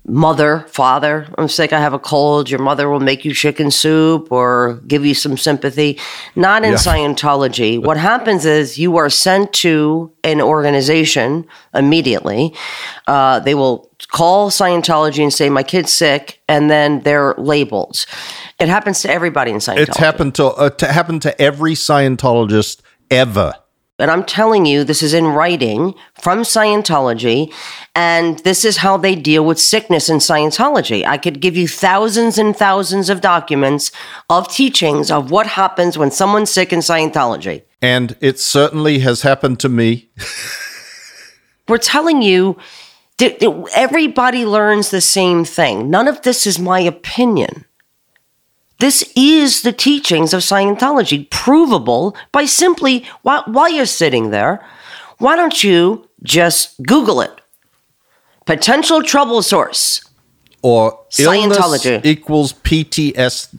[0.07, 2.49] mother, father, I'm sick, I have a cold.
[2.49, 5.99] Your mother will make you chicken soup or give you some sympathy.
[6.35, 6.77] Not in Yeah.
[6.77, 7.83] Scientology.
[7.83, 12.53] What happens is you are sent to an organization immediately.
[13.05, 18.05] Uh, they will call Scientology and say, My kid's sick, and then they're labeled.
[18.59, 19.89] It happens to everybody in Scientology.
[19.89, 22.79] It's happened to, uh, to happen to every Scientologist
[23.11, 23.53] ever.
[23.99, 27.51] And I'm telling you, this is in writing from Scientology,
[27.95, 31.03] and this is how they deal with sickness in Scientology.
[31.03, 33.91] I could give you thousands and thousands of documents
[34.29, 37.63] of teachings of what happens when someone's sick in Scientology.
[37.81, 40.09] And it certainly has happened to me.
[41.67, 42.57] We're telling you,
[43.19, 45.89] everybody learns the same thing.
[45.89, 47.65] None of this is my opinion.
[48.79, 54.63] This is the teachings of Scientology, provable by simply while, while you're sitting there,
[55.17, 57.41] why don't you just Google it?
[58.45, 60.03] Potential trouble source.
[60.61, 62.05] Or Scientology.
[62.05, 63.55] equals PTS,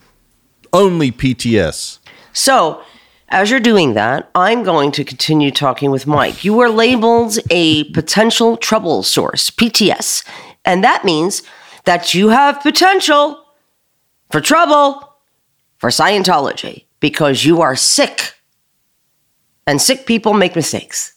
[0.72, 1.98] only PTS.
[2.32, 2.82] So,
[3.30, 6.44] as you're doing that, I'm going to continue talking with Mike.
[6.44, 10.24] You are labeled a potential trouble source, PTS,
[10.64, 11.42] and that means
[11.84, 13.44] that you have potential
[14.30, 15.07] for trouble
[15.78, 18.34] for Scientology because you are sick.
[19.66, 21.14] And sick people make mistakes.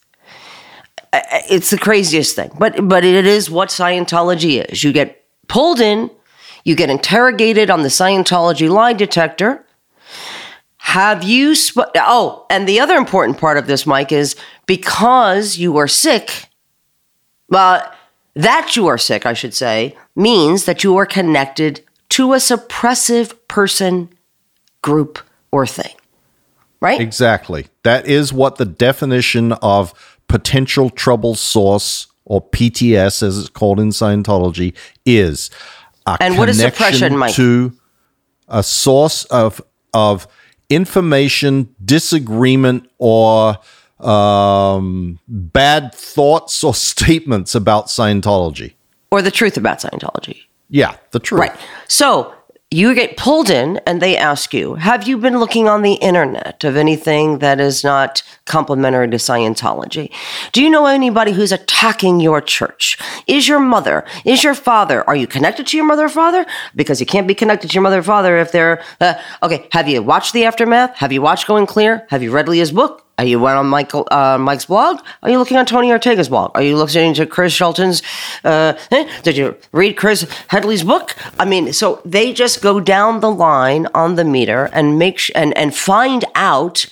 [1.13, 4.81] It's the craziest thing, but but it is what Scientology is.
[4.83, 6.09] You get pulled in,
[6.63, 9.65] you get interrogated on the Scientology lie detector,
[10.77, 11.53] have you?
[11.55, 14.35] Sp- oh, and the other important part of this, Mike, is
[14.65, 16.49] because you are sick.
[17.49, 17.89] Well,
[18.35, 23.37] that you are sick, I should say, means that you are connected to a suppressive
[23.47, 24.09] person,
[24.81, 25.19] group,
[25.51, 25.93] or thing.
[26.79, 26.99] Right?
[26.99, 27.67] Exactly.
[27.83, 29.93] That is what the definition of
[30.27, 34.75] potential trouble source or PTS, as it's called in Scientology,
[35.05, 35.49] is.
[36.07, 37.35] A And what is suppression, Mike?
[37.35, 37.73] To
[38.47, 39.61] a source of
[39.93, 40.27] of
[40.69, 43.57] information, disagreement, or
[43.99, 48.73] um, bad thoughts or statements about Scientology.
[49.11, 50.37] Or the truth about Scientology.
[50.69, 51.41] Yeah, the truth.
[51.41, 51.55] Right.
[51.89, 52.33] So
[52.73, 56.63] you get pulled in and they ask you, Have you been looking on the internet
[56.63, 60.09] of anything that is not complimentary to Scientology?
[60.53, 62.97] Do you know anybody who's attacking your church?
[63.27, 66.45] Is your mother, is your father, are you connected to your mother or father?
[66.73, 69.89] Because you can't be connected to your mother or father if they're, uh, okay, have
[69.89, 70.95] you watched The Aftermath?
[70.95, 72.07] Have you watched Going Clear?
[72.09, 73.05] Have you read Leah's book?
[73.21, 74.99] Are you went on Michael uh, Mike's blog?
[75.21, 76.49] Are you looking on Tony Ortega's blog?
[76.55, 78.01] Are you listening to Chris Shelton's?
[78.43, 79.07] Uh, eh?
[79.21, 81.15] Did you read Chris Headley's book?
[81.37, 85.29] I mean, so they just go down the line on the meter and make sh-
[85.35, 86.87] and and find out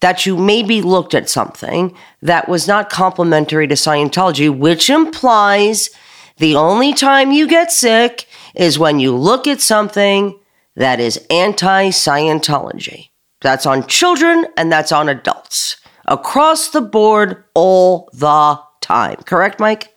[0.00, 5.90] that you maybe looked at something that was not complimentary to Scientology, which implies
[6.38, 10.38] the only time you get sick is when you look at something
[10.76, 13.10] that is anti Scientology.
[13.44, 15.76] That's on children and that's on adults
[16.06, 19.16] across the board all the time.
[19.26, 19.94] Correct, Mike?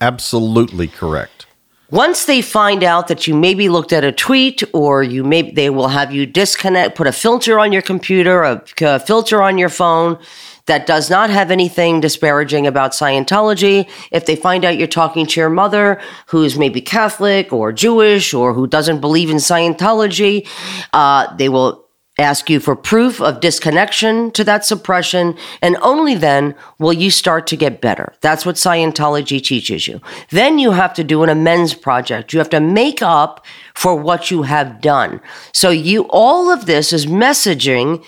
[0.00, 1.46] Absolutely correct.
[1.92, 5.70] Once they find out that you maybe looked at a tweet or you may they
[5.70, 9.68] will have you disconnect put a filter on your computer a, a filter on your
[9.68, 10.18] phone
[10.66, 13.88] that does not have anything disparaging about Scientology.
[14.12, 18.54] If they find out you're talking to your mother, who's maybe Catholic or Jewish or
[18.54, 20.46] who doesn't believe in Scientology,
[20.92, 21.81] uh, they will
[22.22, 27.46] ask you for proof of disconnection to that suppression, and only then will you start
[27.48, 28.14] to get better.
[28.20, 30.00] That's what Scientology teaches you.
[30.30, 32.32] Then you have to do an amends project.
[32.32, 33.44] You have to make up
[33.74, 35.20] for what you have done.
[35.52, 38.04] So you all of this is messaging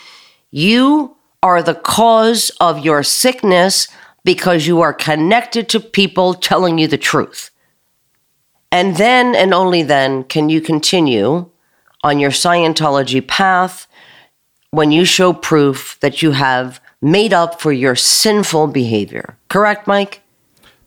[0.51, 3.89] you are the cause of your sickness
[4.25, 7.51] because you are connected to people telling you the truth.
[8.73, 11.51] And then and only then can you continue
[12.03, 13.87] on your Scientology path
[14.75, 19.37] when you show proof that you have made up for your sinful behavior.
[19.49, 20.21] Correct, Mike?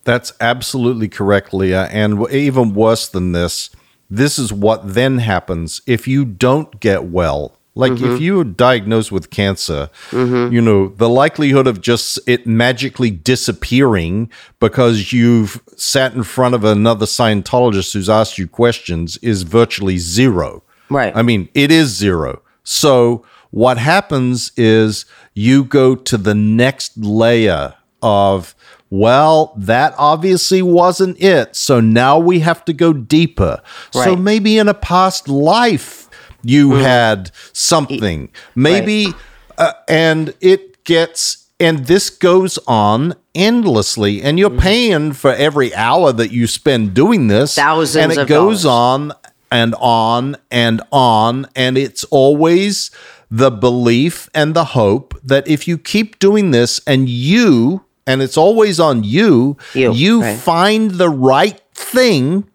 [0.04, 1.86] That's absolutely correct, Leah.
[1.86, 3.70] And even worse than this,
[4.10, 7.58] this is what then happens if you don't get well.
[7.76, 8.24] Like if mm-hmm.
[8.24, 10.52] you're diagnosed with cancer, mm-hmm.
[10.52, 16.64] you know, the likelihood of just it magically disappearing because you've sat in front of
[16.64, 20.64] another Scientologist who's asked you questions is virtually zero.
[20.90, 21.16] Right.
[21.16, 22.42] I mean, it is zero.
[22.64, 28.56] So what happens is you go to the next layer of,
[28.90, 31.56] well, that obviously wasn't it.
[31.56, 33.62] So now we have to go deeper.
[33.92, 36.10] So maybe in a past life
[36.44, 38.30] you had something.
[38.56, 39.08] Maybe,
[39.58, 44.22] uh, and it gets, and this goes on endlessly.
[44.22, 47.56] And you're paying for every hour that you spend doing this.
[47.56, 49.12] Thousands And it goes dollars.
[49.12, 49.14] on
[49.52, 51.48] and on and on.
[51.56, 52.92] And it's always
[53.30, 58.38] the belief and the hope that if you keep doing this and you, and it's
[58.38, 60.38] always on you, You, right.
[60.38, 62.46] find the right thing,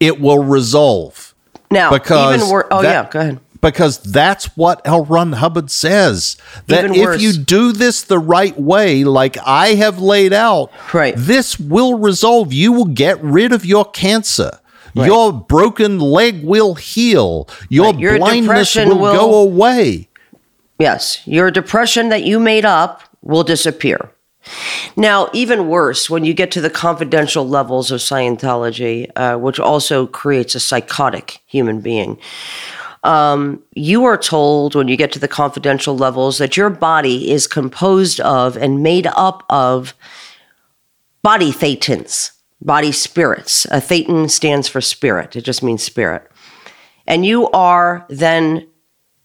[0.00, 1.34] it will resolve.
[1.70, 3.40] Now, Because even wor- oh that- yeah, go ahead.
[3.60, 5.06] Because that's what L.
[5.06, 6.36] Ron Hubbard says.
[6.66, 7.22] That Even if worse.
[7.22, 11.14] you do this the right way, like I have laid out, Right.
[11.16, 12.52] this will resolve.
[12.52, 14.58] You will get rid of your cancer.
[14.94, 15.06] Right.
[15.06, 17.48] Your broken leg will heal.
[17.68, 17.98] Your Right.
[17.98, 20.08] Your blindness will, will- go away.
[20.78, 24.10] Yes, your depression that you made up will disappear.
[24.96, 30.06] Now, even worse, when you get to the confidential levels of Scientology, uh, which also
[30.06, 32.18] creates a psychotic human being,
[33.04, 37.46] um, you are told when you get to the confidential levels that your body is
[37.46, 39.94] composed of and made up of
[41.22, 42.30] body thetans,
[42.64, 43.66] body spirits.
[43.66, 46.30] A thetan stands for spirit, it just means spirit.
[47.06, 48.66] And you are then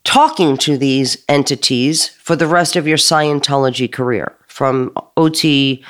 [0.04, 5.84] talking to these entities for the rest of your Scientology career, from OT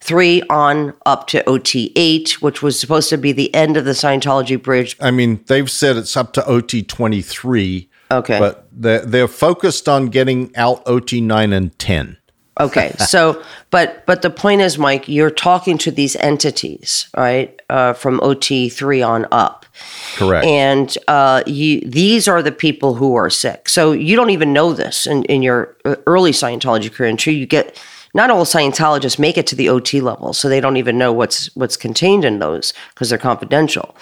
[0.00, 3.92] 3 on up to OT 8, which was supposed to be the end of the
[3.92, 4.96] Scientology bridge.
[5.00, 7.88] I mean, they've said it's up to OT 23.
[8.10, 8.38] Okay.
[8.38, 12.18] But they're, they're focused on getting out OT 9 and 10.
[12.60, 17.92] Okay, so but but the point is, Mike, you're talking to these entities, right, uh,
[17.92, 19.66] from OT three on up,
[20.14, 20.46] Correct.
[20.46, 23.68] and uh, you these are the people who are sick.
[23.68, 27.46] So you don't even know this in, in your uh, early Scientology career until you
[27.46, 27.80] get.
[28.16, 31.52] Not all Scientologists make it to the OT level, so they don't even know what's
[31.56, 33.96] what's contained in those because they're confidential.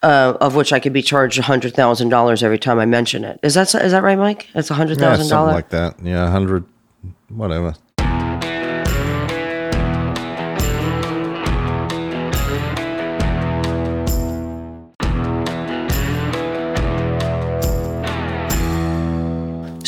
[0.00, 3.40] Uh, of which I could be charged hundred thousand dollars every time I mention it.
[3.42, 4.46] Is that is that right, Mike?
[4.54, 5.54] That's hundred yeah, thousand something dollars.
[5.54, 5.96] like that.
[6.04, 6.64] Yeah, 100,
[7.30, 7.74] whatever.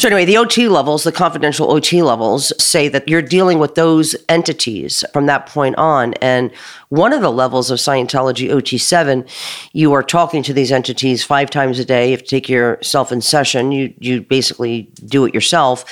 [0.00, 4.16] So anyway, the OT levels, the confidential OT levels, say that you're dealing with those
[4.30, 6.14] entities from that point on.
[6.22, 6.50] And
[6.88, 9.28] one of the levels of Scientology OT7,
[9.74, 12.06] you are talking to these entities five times a day.
[12.06, 13.72] You have to take yourself in session.
[13.72, 15.84] You you basically do it yourself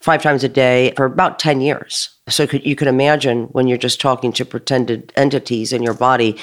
[0.00, 2.08] five times a day for about 10 years.
[2.28, 6.38] So could, you could imagine when you're just talking to pretended entities in your body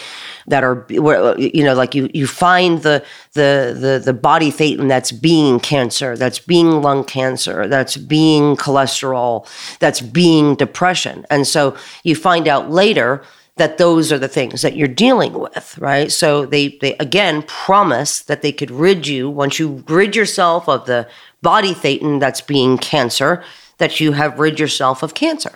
[0.48, 3.04] that are, you know, like you, you find the,
[3.34, 9.48] the, the, the body thetan that's being cancer, that's being lung cancer, that's being cholesterol,
[9.80, 11.26] that's being depression.
[11.32, 13.24] And so you find out later
[13.56, 16.12] that those are the things that you're dealing with, right?
[16.12, 20.86] So they, they again promise that they could rid you once you rid yourself of
[20.86, 21.08] the
[21.52, 23.32] body thetan that's being cancer,
[23.78, 25.54] that you have rid yourself of cancer.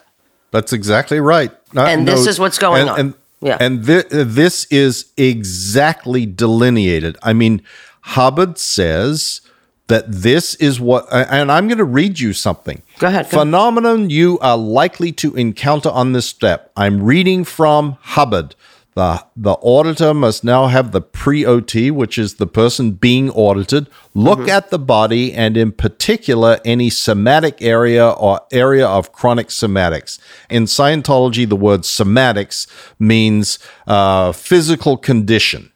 [0.52, 1.52] That's exactly right.
[1.76, 3.00] Uh, And this is what's going and, on.
[3.00, 3.58] And, Yeah.
[3.60, 4.08] and thi-
[4.42, 7.18] this is exactly delineated.
[7.30, 7.62] I mean,
[8.16, 9.42] Hubbard says
[9.88, 12.82] that this is what, and I'm going to read you something.
[13.00, 13.40] Go ahead, go.
[13.40, 16.72] Phenomenon you are likely to encounter on this step.
[16.78, 18.56] I'm reading from Hubbard.
[18.94, 23.88] The, the auditor must now have the pre OT, which is the person being audited,
[24.14, 24.50] look Mm-hmm.
[24.50, 30.20] at the body and, in particular, any somatic area or area of chronic somatics.
[30.50, 32.68] In Scientology, the word somatics
[33.00, 35.72] means uh, physical condition.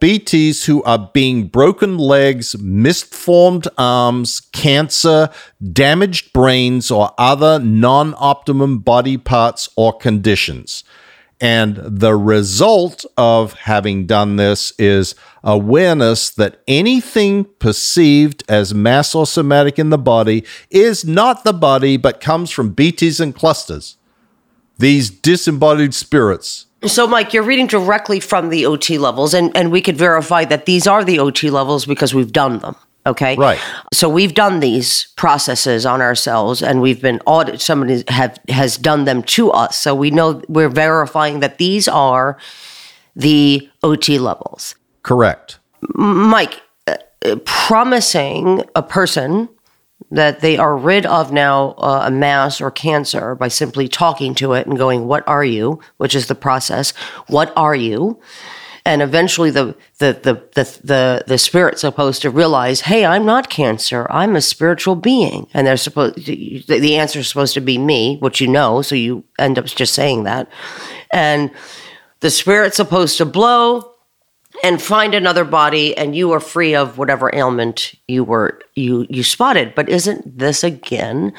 [0.00, 5.30] BTs who are being broken legs, misformed arms, cancer,
[5.72, 10.84] damaged brains, or other non optimum body parts or conditions.
[11.44, 19.26] And the result of having done this is awareness that anything perceived as mass or
[19.26, 23.98] somatic in the body is not the body, but comes from BTs and clusters.
[24.78, 26.64] These disembodied spirits.
[26.86, 30.64] So, Mike, you're reading directly from the OT levels, and, and we could verify that
[30.64, 32.74] these are the OT levels because we've done them.
[33.06, 33.36] Okay.
[33.36, 33.60] Right.
[33.92, 37.60] So we've done these processes on ourselves and we've been audited.
[37.60, 39.78] Somebody have, has done them to us.
[39.78, 42.38] So we know we're verifying that these are
[43.14, 44.74] the OT levels.
[45.02, 45.58] Correct.
[45.94, 49.50] Mike, uh, uh, promising a person
[50.10, 54.54] that they are rid of now uh, a mass or cancer by simply talking to
[54.54, 55.80] it and going, What are you?
[55.98, 56.92] which is the process.
[57.26, 58.18] What are you?
[58.86, 63.48] And eventually the the the the the, the spirit's supposed to realize, hey, I'm not
[63.48, 64.06] cancer.
[64.10, 65.46] I'm a spiritual being.
[65.54, 69.24] And they're supposed the, answer is supposed to be me, which you know, so you
[69.38, 70.48] end up just saying that.
[71.12, 71.50] And
[72.20, 73.94] the spirit's supposed to blow
[74.62, 79.22] and find another body and you are free of whatever ailment you were you you
[79.22, 81.32] spotted but isn't this again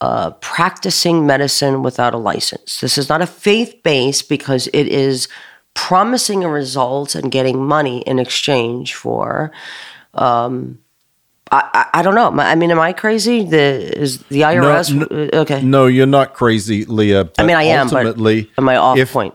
[0.00, 5.28] uh, practicing medicine without a license this is not a faith base because it is
[5.74, 9.50] promising a result and getting money in exchange for
[10.14, 10.78] um,
[11.50, 12.30] I, I, I don't know.
[12.42, 13.44] I mean, am I crazy?
[13.44, 15.62] The is the IRS No, uh, okay?
[15.62, 17.30] No, you're not crazy, Leah.
[17.38, 19.34] I mean, I am, but ultimately, am I off if, point?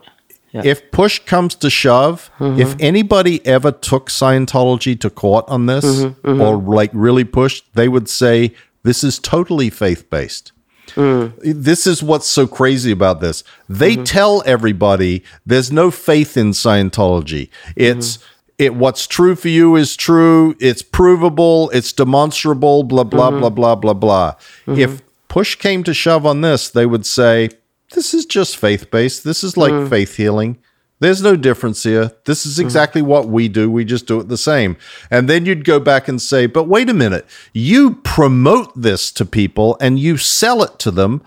[0.52, 2.60] If push comes to shove, Mm-hmm.
[2.60, 7.88] if anybody ever took Scientology to court on this Mm-hmm, or like really pushed, they
[7.88, 10.52] would say this is totally faith based.
[10.94, 11.32] Mm.
[11.42, 13.44] This is what's so crazy about this.
[13.68, 14.04] They Mm-hmm.
[14.04, 17.48] tell everybody there's no faith in Scientology.
[17.76, 18.24] It's Mm-hmm.
[18.58, 20.54] it what's true for you is true.
[20.60, 21.70] It's provable.
[21.70, 22.82] It's demonstrable.
[22.84, 23.40] Blah blah Mm-hmm.
[23.40, 24.34] blah blah blah blah.
[24.66, 27.50] If push came to shove on this, they would say
[27.94, 29.24] this is just faith based.
[29.24, 29.88] This is like Mm.
[29.88, 30.58] faith healing.
[31.00, 32.12] There's no difference here.
[32.24, 32.66] This is mm-hmm.
[32.66, 33.70] exactly what we do.
[33.70, 34.76] We just do it the same.
[35.10, 37.26] And then you'd go back and say, but wait a minute.
[37.52, 41.22] You promote this to people and you sell it to them,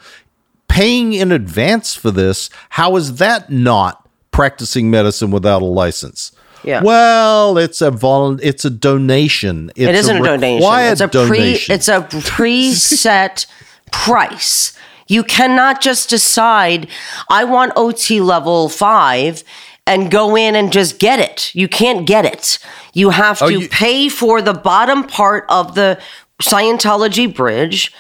[0.67, 2.49] paying in advance for this.
[2.71, 6.33] How is that not practicing medicine without a license?
[6.63, 6.83] Yeah.
[6.83, 9.71] Well, it's a vol- it's a donation.
[9.75, 10.57] It's It isn't a, donation.
[10.57, 11.37] required It's a pre.
[11.37, 11.75] donation.
[11.75, 13.45] It's a preset
[13.91, 14.77] price.
[15.11, 16.87] You cannot just decide
[17.29, 19.43] I want OT level five
[19.85, 21.53] and go in and just get it.
[21.53, 22.57] You can't get it.
[22.93, 25.99] You have oh, to Oh, you- pay for the bottom part of the
[26.41, 27.93] Scientology bridge.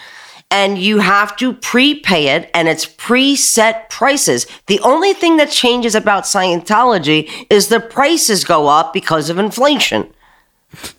[0.49, 4.45] And you have to prepay it, and it's preset prices.
[4.67, 10.13] The only thing that changes about Scientology is the prices go up because of inflation.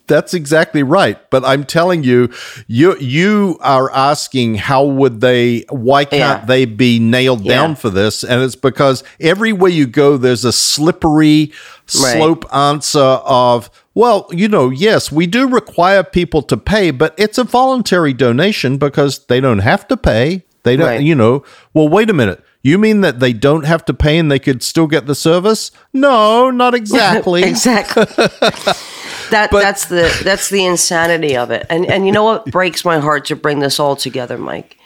[0.07, 1.19] That's exactly right.
[1.31, 2.31] But I'm telling you,
[2.67, 6.45] you you are asking how would they why can't Yeah.
[6.45, 8.23] they be nailed down for this?
[8.23, 11.53] And it's because everywhere you go, there's a slippery
[12.01, 12.13] Right.
[12.17, 17.39] slope answer of, well, you know, yes, we do require people to pay, but it's
[17.39, 20.45] a voluntary donation because they don't have to pay.
[20.63, 21.01] They don't, Right.
[21.03, 21.43] you know,
[21.75, 22.43] well, wait a minute.
[22.63, 25.73] You mean that they don't have to pay and they could still get the service?
[25.93, 27.43] No, not exactly.
[27.43, 28.05] exactly.
[29.31, 31.67] that that's the that's the insanity of it.
[31.69, 34.79] And and you know what breaks my heart to bring this all together, Mike,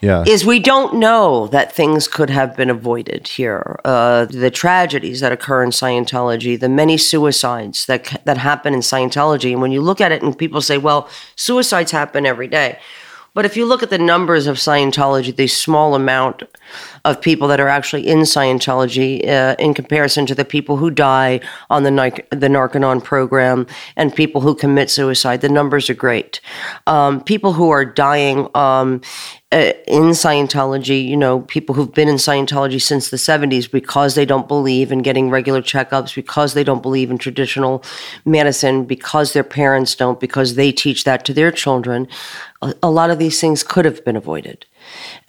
[0.00, 0.22] yeah.
[0.26, 3.80] is we don't know that things could have been avoided here.
[3.84, 9.50] Uh, the tragedies that occur in Scientology, the many suicides that that happen in Scientology,
[9.50, 12.78] and when you look at it and people say, well, suicides happen every day.
[13.34, 16.42] But if you look at the numbers of Scientology, the small amount
[17.04, 21.40] of people that are actually in Scientology uh, in comparison to the people who die
[21.70, 23.66] on the Nic- the Narconon program
[23.96, 26.40] and people who commit suicide, the numbers are great.
[26.86, 29.00] Um, people who are dying um,
[29.52, 34.24] Uh, in Scientology, you know, people who've been in Scientology since the 70s because they
[34.24, 37.84] don't believe in getting regular checkups, because they don't believe in traditional
[38.24, 42.08] medicine, because their parents don't, because they teach that to their children.
[42.62, 44.64] A, a lot of these things could have been avoided.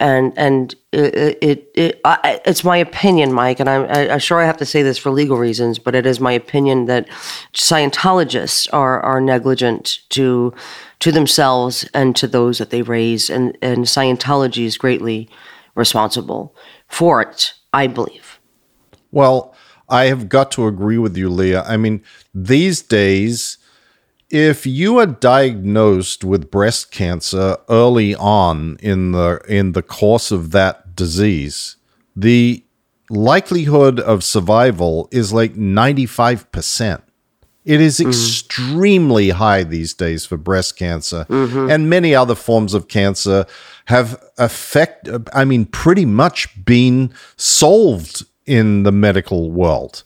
[0.00, 4.40] And and it, it, it I, it's my opinion, Mike, and I'm, I, I'm sure
[4.40, 7.08] I have to say this for legal reasons, but it is my opinion that
[7.52, 10.52] Scientologists are are negligent to
[11.00, 15.28] to themselves and to those that they raise, and and Scientology is greatly
[15.74, 16.54] responsible
[16.88, 17.54] for it.
[17.72, 18.38] I believe.
[19.10, 19.54] Well,
[19.88, 21.62] I have got to agree with you, Leah.
[21.62, 22.02] I mean,
[22.32, 23.58] these days,
[24.30, 30.50] if you are diagnosed with breast cancer early on in the in the course of
[30.52, 31.76] that disease,
[32.16, 32.64] the
[33.10, 37.02] likelihood of survival is like 95%.
[37.64, 38.08] It is mm-hmm.
[38.08, 41.70] extremely high these days for breast cancer mm-hmm.
[41.70, 43.46] and many other forms of cancer
[43.86, 50.04] have affect I mean pretty much been solved in the medical world.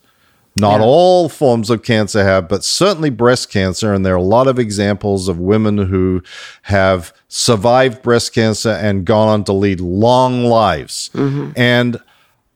[0.61, 3.93] Not all forms of cancer have, but certainly breast cancer.
[3.93, 6.23] And there are a lot of examples of women who
[6.63, 11.11] have survived breast cancer and gone on to lead long lives.
[11.15, 11.99] And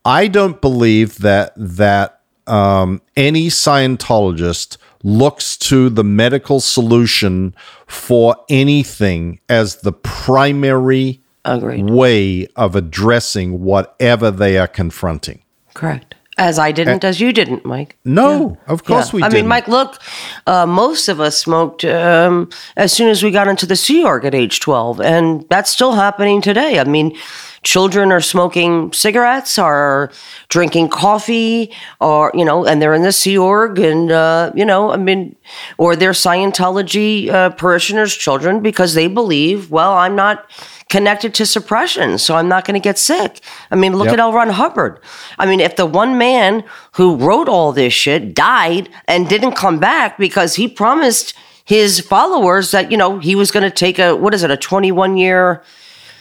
[0.05, 7.55] I don't believe that that um, any Scientologist looks to the medical solution
[7.87, 11.89] for anything as the primary Agreed.
[11.89, 15.43] way of addressing whatever they are confronting.
[15.73, 16.15] Correct.
[16.37, 17.95] As I didn't, as you didn't, Mike.
[18.03, 19.17] No, of course Yeah.
[19.17, 19.41] we I didn't.
[19.43, 19.99] mean, Mike, look,
[20.47, 24.25] uh, most of us smoked um, as soon as we got into the Sea Org
[24.25, 26.79] at age 12, and that's still happening today.
[26.79, 27.15] I mean,
[27.61, 30.11] children are smoking cigarettes, are
[30.49, 31.71] drinking coffee,
[32.01, 35.35] or, you know, and they're in the Sea Org, and, uh, you know, I mean,
[35.77, 40.49] or they're Scientology uh, parishioners' children because they believe, well, I'm not
[40.89, 43.39] connected to suppression, so I'm not going to get sick.
[43.71, 44.13] I mean, look Yep.
[44.13, 44.33] at L.
[44.33, 44.99] Ron Hubbard.
[45.39, 46.63] I mean, if the one man
[46.93, 51.33] who wrote all this shit died and didn't come back because he promised
[51.65, 54.57] his followers that, you know, he was going to take a, what is it, a
[54.57, 55.63] 21 year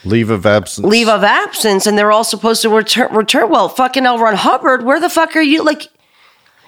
[0.05, 0.87] leave of absence.
[0.87, 3.51] leave of absence and they're all supposed to return, return.
[3.51, 4.19] Well, fucking L.
[4.19, 5.63] Ron Hubbard, where the fuck are you?
[5.65, 5.89] Like,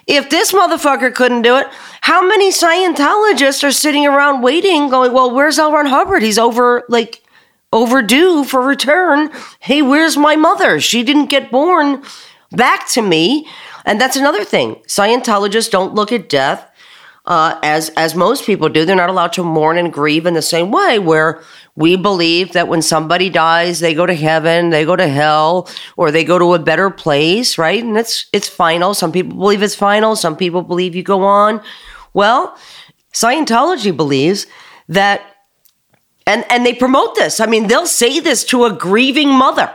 [0.07, 1.65] if this motherfucker couldn't do it,
[2.01, 5.71] how many Scientologists are sitting around waiting, going, well, where's L.
[5.71, 6.21] Ron Hubbard?
[6.21, 7.23] He's over, like,
[7.71, 9.29] overdue for return.
[9.59, 10.79] Hey, where's my mother?
[10.79, 12.03] She didn't get born
[12.51, 13.47] back to me.
[13.85, 14.75] And that's another thing.
[14.87, 16.69] Scientologists don't look at death
[17.25, 18.85] uh, as as most people do.
[18.85, 20.99] They're not allowed to mourn and grieve in the same way.
[20.99, 21.41] Where
[21.75, 26.11] we believe that when somebody dies, they go to heaven, they go to hell, or
[26.11, 27.83] they go to a better place, right?
[27.83, 28.93] And it's it's final.
[28.93, 30.15] Some people believe it's final.
[30.15, 31.61] Some people believe you go on.
[32.13, 32.57] Well,
[33.13, 34.45] Scientology believes
[34.87, 35.34] that
[36.25, 37.39] and and they promote this.
[37.39, 39.73] I mean, they'll say this to a grieving mother.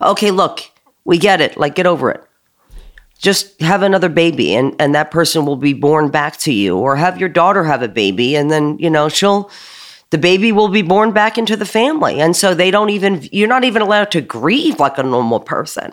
[0.00, 0.60] Okay, look,
[1.04, 1.56] we get it.
[1.56, 2.24] Like, get over it.
[3.18, 6.96] Just have another baby, and and that person will be born back to you, or
[6.96, 9.50] have your daughter have a baby, and then you know she'll.
[10.10, 12.20] The baby will be born back into the family.
[12.20, 15.92] And so they don't even, you're not even allowed to grieve like a normal person.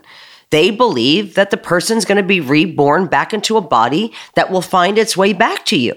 [0.51, 4.61] They believe that the person's going to be reborn back into a body that will
[4.61, 5.95] find its way back to you.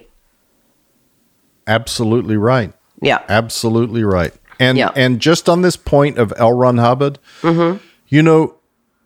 [1.67, 2.73] Absolutely right.
[3.01, 3.21] Yeah.
[3.29, 4.33] Absolutely right.
[4.61, 4.91] And Yeah.
[4.95, 6.53] and just on this point of L.
[6.53, 7.79] Ron Hubbard, Mm-hmm.
[8.09, 8.55] you know,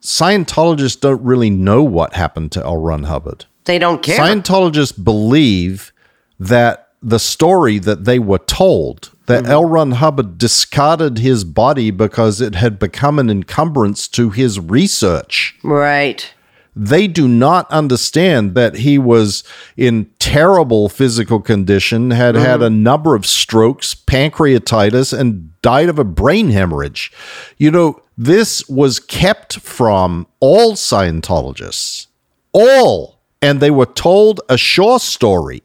[0.00, 2.76] Scientologists don't really know what happened to L.
[2.76, 3.46] Ron Hubbard.
[3.64, 4.18] They don't care.
[4.18, 5.92] Scientologists believe
[6.38, 9.52] that the story that they were told that Mm-hmm.
[9.52, 9.64] L.
[9.64, 15.56] Ron Hubbard discarded his body because it had become an encumbrance to his research.
[15.62, 16.32] right.
[16.80, 19.42] They do not understand that he was
[19.76, 22.44] in terrible physical condition, had mm-hmm.
[22.44, 27.10] had a number of strokes, pancreatitis, and died of a brain hemorrhage.
[27.56, 32.06] You know, this was kept from all Scientologists,
[32.52, 33.18] all.
[33.42, 35.62] And they were told a short story,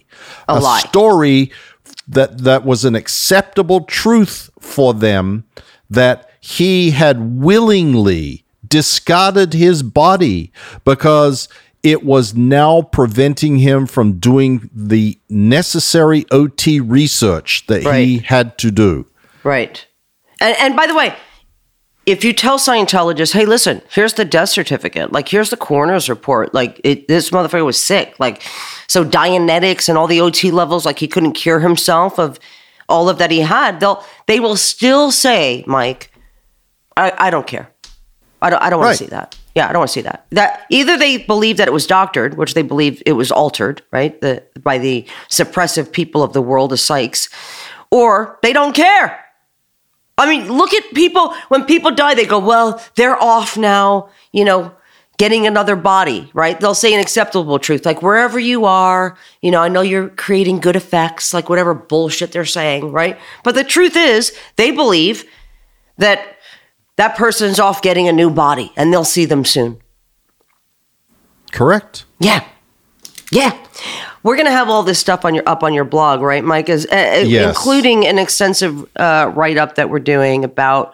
[0.48, 0.80] A lie.
[0.80, 1.52] story
[2.08, 5.46] that that was an acceptable truth for them
[5.90, 8.43] that he had willingly
[8.74, 10.52] discarded his body
[10.84, 11.48] because
[11.84, 18.72] it was now preventing him from doing the necessary OT research that he had to
[18.72, 19.06] do.
[19.44, 19.86] Right.
[20.42, 21.16] And, and by the way,
[22.08, 26.52] if you tell Scientologists, hey, listen, here's the death certificate, like here's the coroner's report,
[26.56, 28.42] like it, this motherfucker was sick, like
[28.88, 32.40] so Dianetics and all the OT levels, like he couldn't cure himself of
[32.90, 33.80] all of that he had.
[33.80, 36.12] They'll they will still say, Mike,
[36.98, 37.70] I, I don't care.
[38.44, 38.98] I don't I don't want Right.
[38.98, 39.36] to see that.
[39.56, 40.26] Yeah, I don't want to see that.
[40.32, 44.20] That either they believe that it was doctored, which they believe it was altered, right,
[44.20, 47.30] the, by the suppressive people of the world, of psychs,
[47.92, 49.20] or they don't care.
[50.18, 54.44] I mean, look at people when people die, they go, well, they're off now, you
[54.46, 54.72] know,
[55.18, 56.60] getting another body, right?
[56.60, 60.60] They'll say an acceptable truth, like wherever you are, you know, I know you're creating
[60.60, 63.20] good effects, like whatever bullshit they're saying, right?
[63.44, 65.26] But the truth is, they believe
[66.00, 66.33] that
[66.98, 69.80] that person's off getting a new body and they'll see them soon.
[71.52, 72.06] Correct.
[72.20, 72.46] Yeah.
[73.32, 73.58] Yeah.
[74.24, 76.70] We're going to have all this stuff on your up on your blog, right, Mike?
[76.70, 77.48] Is uh, uh, Yes.
[77.50, 80.94] including an extensive uh, write up that we're doing about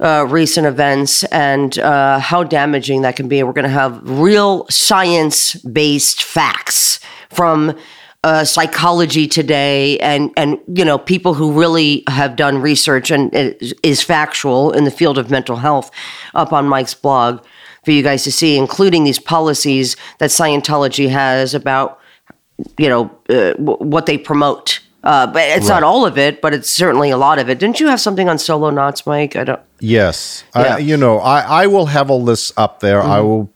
[0.00, 3.42] uh, recent events and uh, how damaging that can be.
[3.42, 7.00] We're going to have real science based facts
[7.30, 7.76] from
[8.24, 14.02] uh, psychology today, and and you know people who really have done research and is,
[14.02, 15.90] factual in the field of mental health
[16.34, 17.44] up on Mike's blog
[17.84, 22.00] for you guys to see, including these policies that Scientology has about
[22.76, 24.80] you know uh, w- what they promote.
[25.04, 27.60] Uh, but it's not all of it, but it's certainly a lot of it.
[27.60, 29.36] Didn't you have something on Solo NOTs, Mike?
[29.36, 29.60] I don't.
[29.78, 30.42] Yes.
[30.54, 30.64] Yeah.
[30.64, 30.72] Mm-hmm.
[30.74, 33.00] I, you know, I, I will have all this up there.
[33.00, 33.48] I will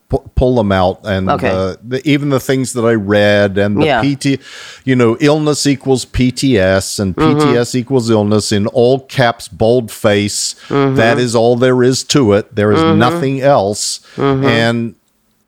[0.43, 1.51] pull them out and Okay.
[1.51, 4.03] uh, the, even the things that I read and the Yeah.
[4.03, 4.40] PT,
[4.84, 7.38] you know, illness equals PTS and Mm-hmm.
[7.38, 10.57] PTS equals illness in all caps, bold face.
[10.68, 10.97] Mm-hmm.
[10.97, 12.45] That is all there is to it.
[12.57, 14.01] There is nothing else.
[14.18, 14.97] And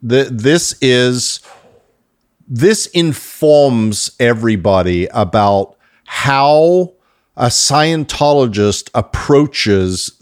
[0.00, 1.40] The, this is
[2.46, 6.92] this informs everybody about how
[7.36, 10.12] a Scientologist approaches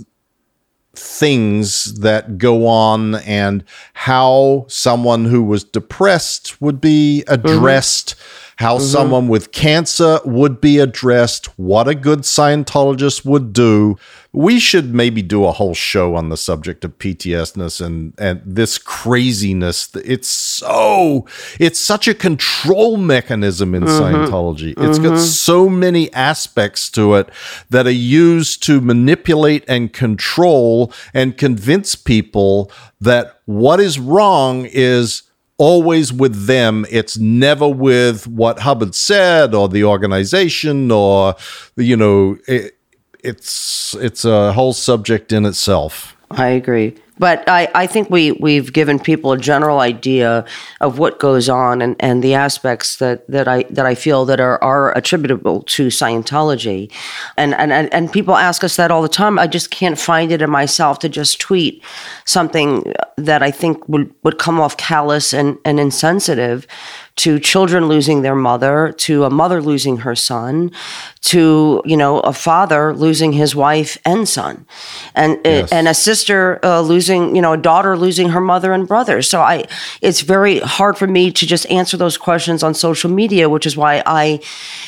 [0.94, 3.64] things that go on and
[3.94, 7.34] how someone who was depressed would be mm-hmm.
[7.34, 8.14] addressed,
[8.56, 8.84] how mm-hmm.
[8.84, 13.96] someone with cancer would be addressed, what a good Scientologist would do.
[14.34, 18.78] We should maybe do a whole show on the subject of PTSness and and this
[18.78, 19.94] craziness.
[19.94, 21.26] It's so
[21.60, 24.02] it's such a control mechanism in mm-hmm.
[24.02, 24.70] Scientology.
[24.70, 25.18] It's got mm-hmm.
[25.18, 27.28] so many aspects to it
[27.68, 32.70] that are used to manipulate and control and convince people
[33.00, 35.24] that what is wrong is
[35.58, 36.86] always with them.
[36.90, 41.36] It's never with what Hubbard said or the organization or
[41.76, 42.78] you know it,
[43.22, 46.16] it's it's a whole subject in itself.
[46.30, 46.96] I agree.
[47.22, 50.44] But I, I think we, we've given people a general idea
[50.80, 54.40] of what goes on and, and the aspects that, that I that I feel that
[54.40, 56.90] are, are attributable to Scientology.
[57.36, 59.38] And, and, and and people ask us that all the time.
[59.38, 61.74] I just can't find it in myself to just tweet
[62.24, 62.92] something
[63.28, 66.66] that I think would, would come off callous and, and insensitive
[67.14, 70.70] to children losing their mother, to a mother losing her son,
[71.20, 74.54] to you know a father losing his wife and son,
[75.14, 75.72] and Yes.
[75.72, 79.22] and a sister uh, losing you know a daughter losing her mother and brother.
[79.22, 79.66] So I,
[80.00, 83.76] it's very hard for me to just answer those questions on social media, which is
[83.76, 84.40] why I,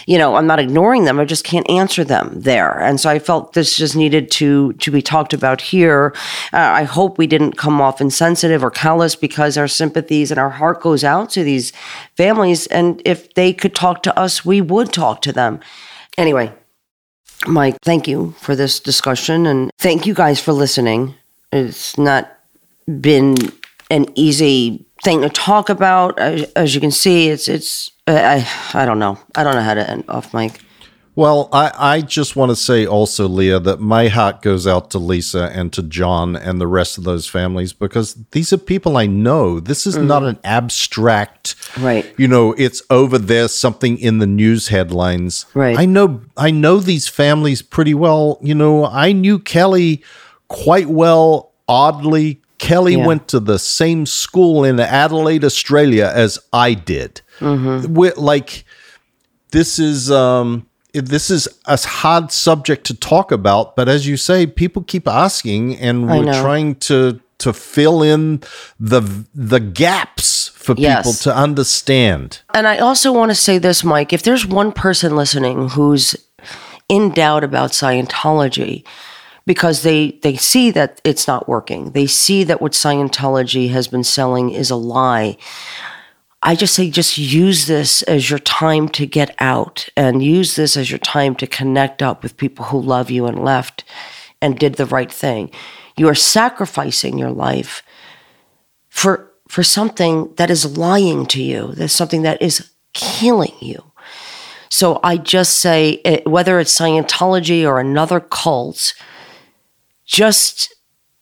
[0.07, 1.19] you know, I'm not ignoring them.
[1.19, 4.91] I just can't answer them there, and so I felt this just needed to to
[4.91, 6.15] be talked about here.
[6.53, 10.51] Uh, I hope we didn't come off insensitive or callous because our sympathies and our
[10.51, 11.73] heart goes out to these
[12.17, 15.61] families, and if they could talk to us, we would talk to them.
[16.17, 16.53] Anyway,
[17.47, 21.15] Mike, thank you for this discussion and thank you guys for listening.
[21.55, 22.37] It's not
[23.01, 23.37] been
[23.91, 26.19] an easy thing to talk about.
[26.19, 29.19] As, as you can see, it's it's I I don't know.
[29.35, 30.61] I don't know how to end off, Mike.
[31.17, 34.99] Well, I, I just want to say also, Leah, that my heart goes out to
[34.99, 39.07] Lisa and to John and the rest of those families because these are people I
[39.07, 39.61] know.
[39.61, 40.31] This is not mm-hmm.
[40.31, 42.13] an abstract, Right.
[42.17, 45.47] You know, it's over there, something in the news headlines.
[45.55, 45.79] Right.
[45.79, 48.39] I know, I know these families pretty well.
[48.43, 50.03] You know, I knew Kelly
[50.49, 51.53] quite well.
[51.69, 53.07] Oddly, Kelly Yeah.
[53.07, 57.21] went to the same school in Adelaide, Australia, as I did.
[57.41, 57.95] Mm-hmm.
[57.95, 58.65] We're, like
[59.51, 64.47] this is um this is a hard subject to talk about but as you say
[64.47, 68.41] people keep asking and we're trying to to fill in
[68.79, 69.01] the
[69.35, 70.99] the gaps for Yes.
[71.07, 74.13] people to understand And I also want to say this, Mike.
[74.13, 76.15] If there's one person listening who's
[76.89, 78.85] in doubt about Scientology
[79.47, 84.05] because they they see that it's not working, they see that what Scientology has been
[84.05, 85.37] selling is a lie.
[86.43, 90.77] I just say just use this as your time to get out and use this
[90.77, 93.83] as your time to connect up with people who love you and left
[94.43, 95.51] and did the right thing.
[95.97, 97.83] You are sacrificing your life
[98.91, 101.73] for for something that is lying to you.
[101.73, 103.83] That's something that is killing you.
[104.69, 108.95] So I just say eh, whether it's Scientology or another cult,
[110.07, 110.75] just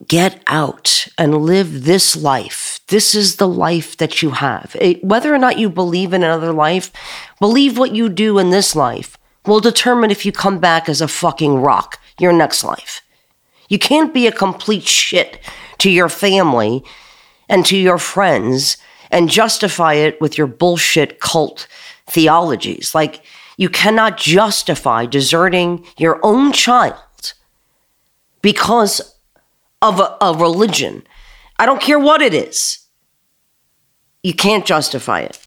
[0.07, 2.79] get out and live this life.
[2.87, 4.75] This is the life that you have.
[4.79, 6.91] Eh, Whether or not you believe in another life,
[7.39, 11.07] believe what you do in this life will determine if you come back as a
[11.07, 13.01] fucking rock your next life.
[13.69, 15.39] You can't be a complete shit
[15.79, 16.83] to your family
[17.49, 18.77] and to your friends
[19.09, 21.67] and justify it with your bullshit cult
[22.07, 22.93] theologies.
[22.93, 23.23] Like,
[23.57, 26.95] you cannot justify deserting your own child
[28.43, 29.17] because
[29.81, 31.01] of a, a religion.
[31.57, 32.85] I don't care what it is.
[34.21, 35.39] You can't justify it.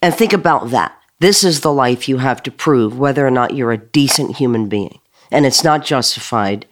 [0.00, 0.96] And think about that.
[1.18, 4.68] This is the life you have to prove whether or not you're a decent human
[4.68, 5.00] being.
[5.32, 6.66] And it's not justified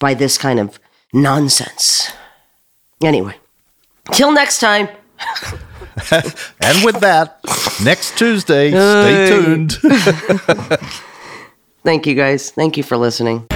[0.00, 0.78] by this kind of
[1.12, 2.12] nonsense.
[3.02, 3.36] Anyway,
[4.12, 4.88] till next time.
[6.12, 7.40] and with that
[7.82, 9.72] next tuesday stay tuned
[11.82, 12.50] Thank you guys.
[12.50, 13.48] Thank you for listening.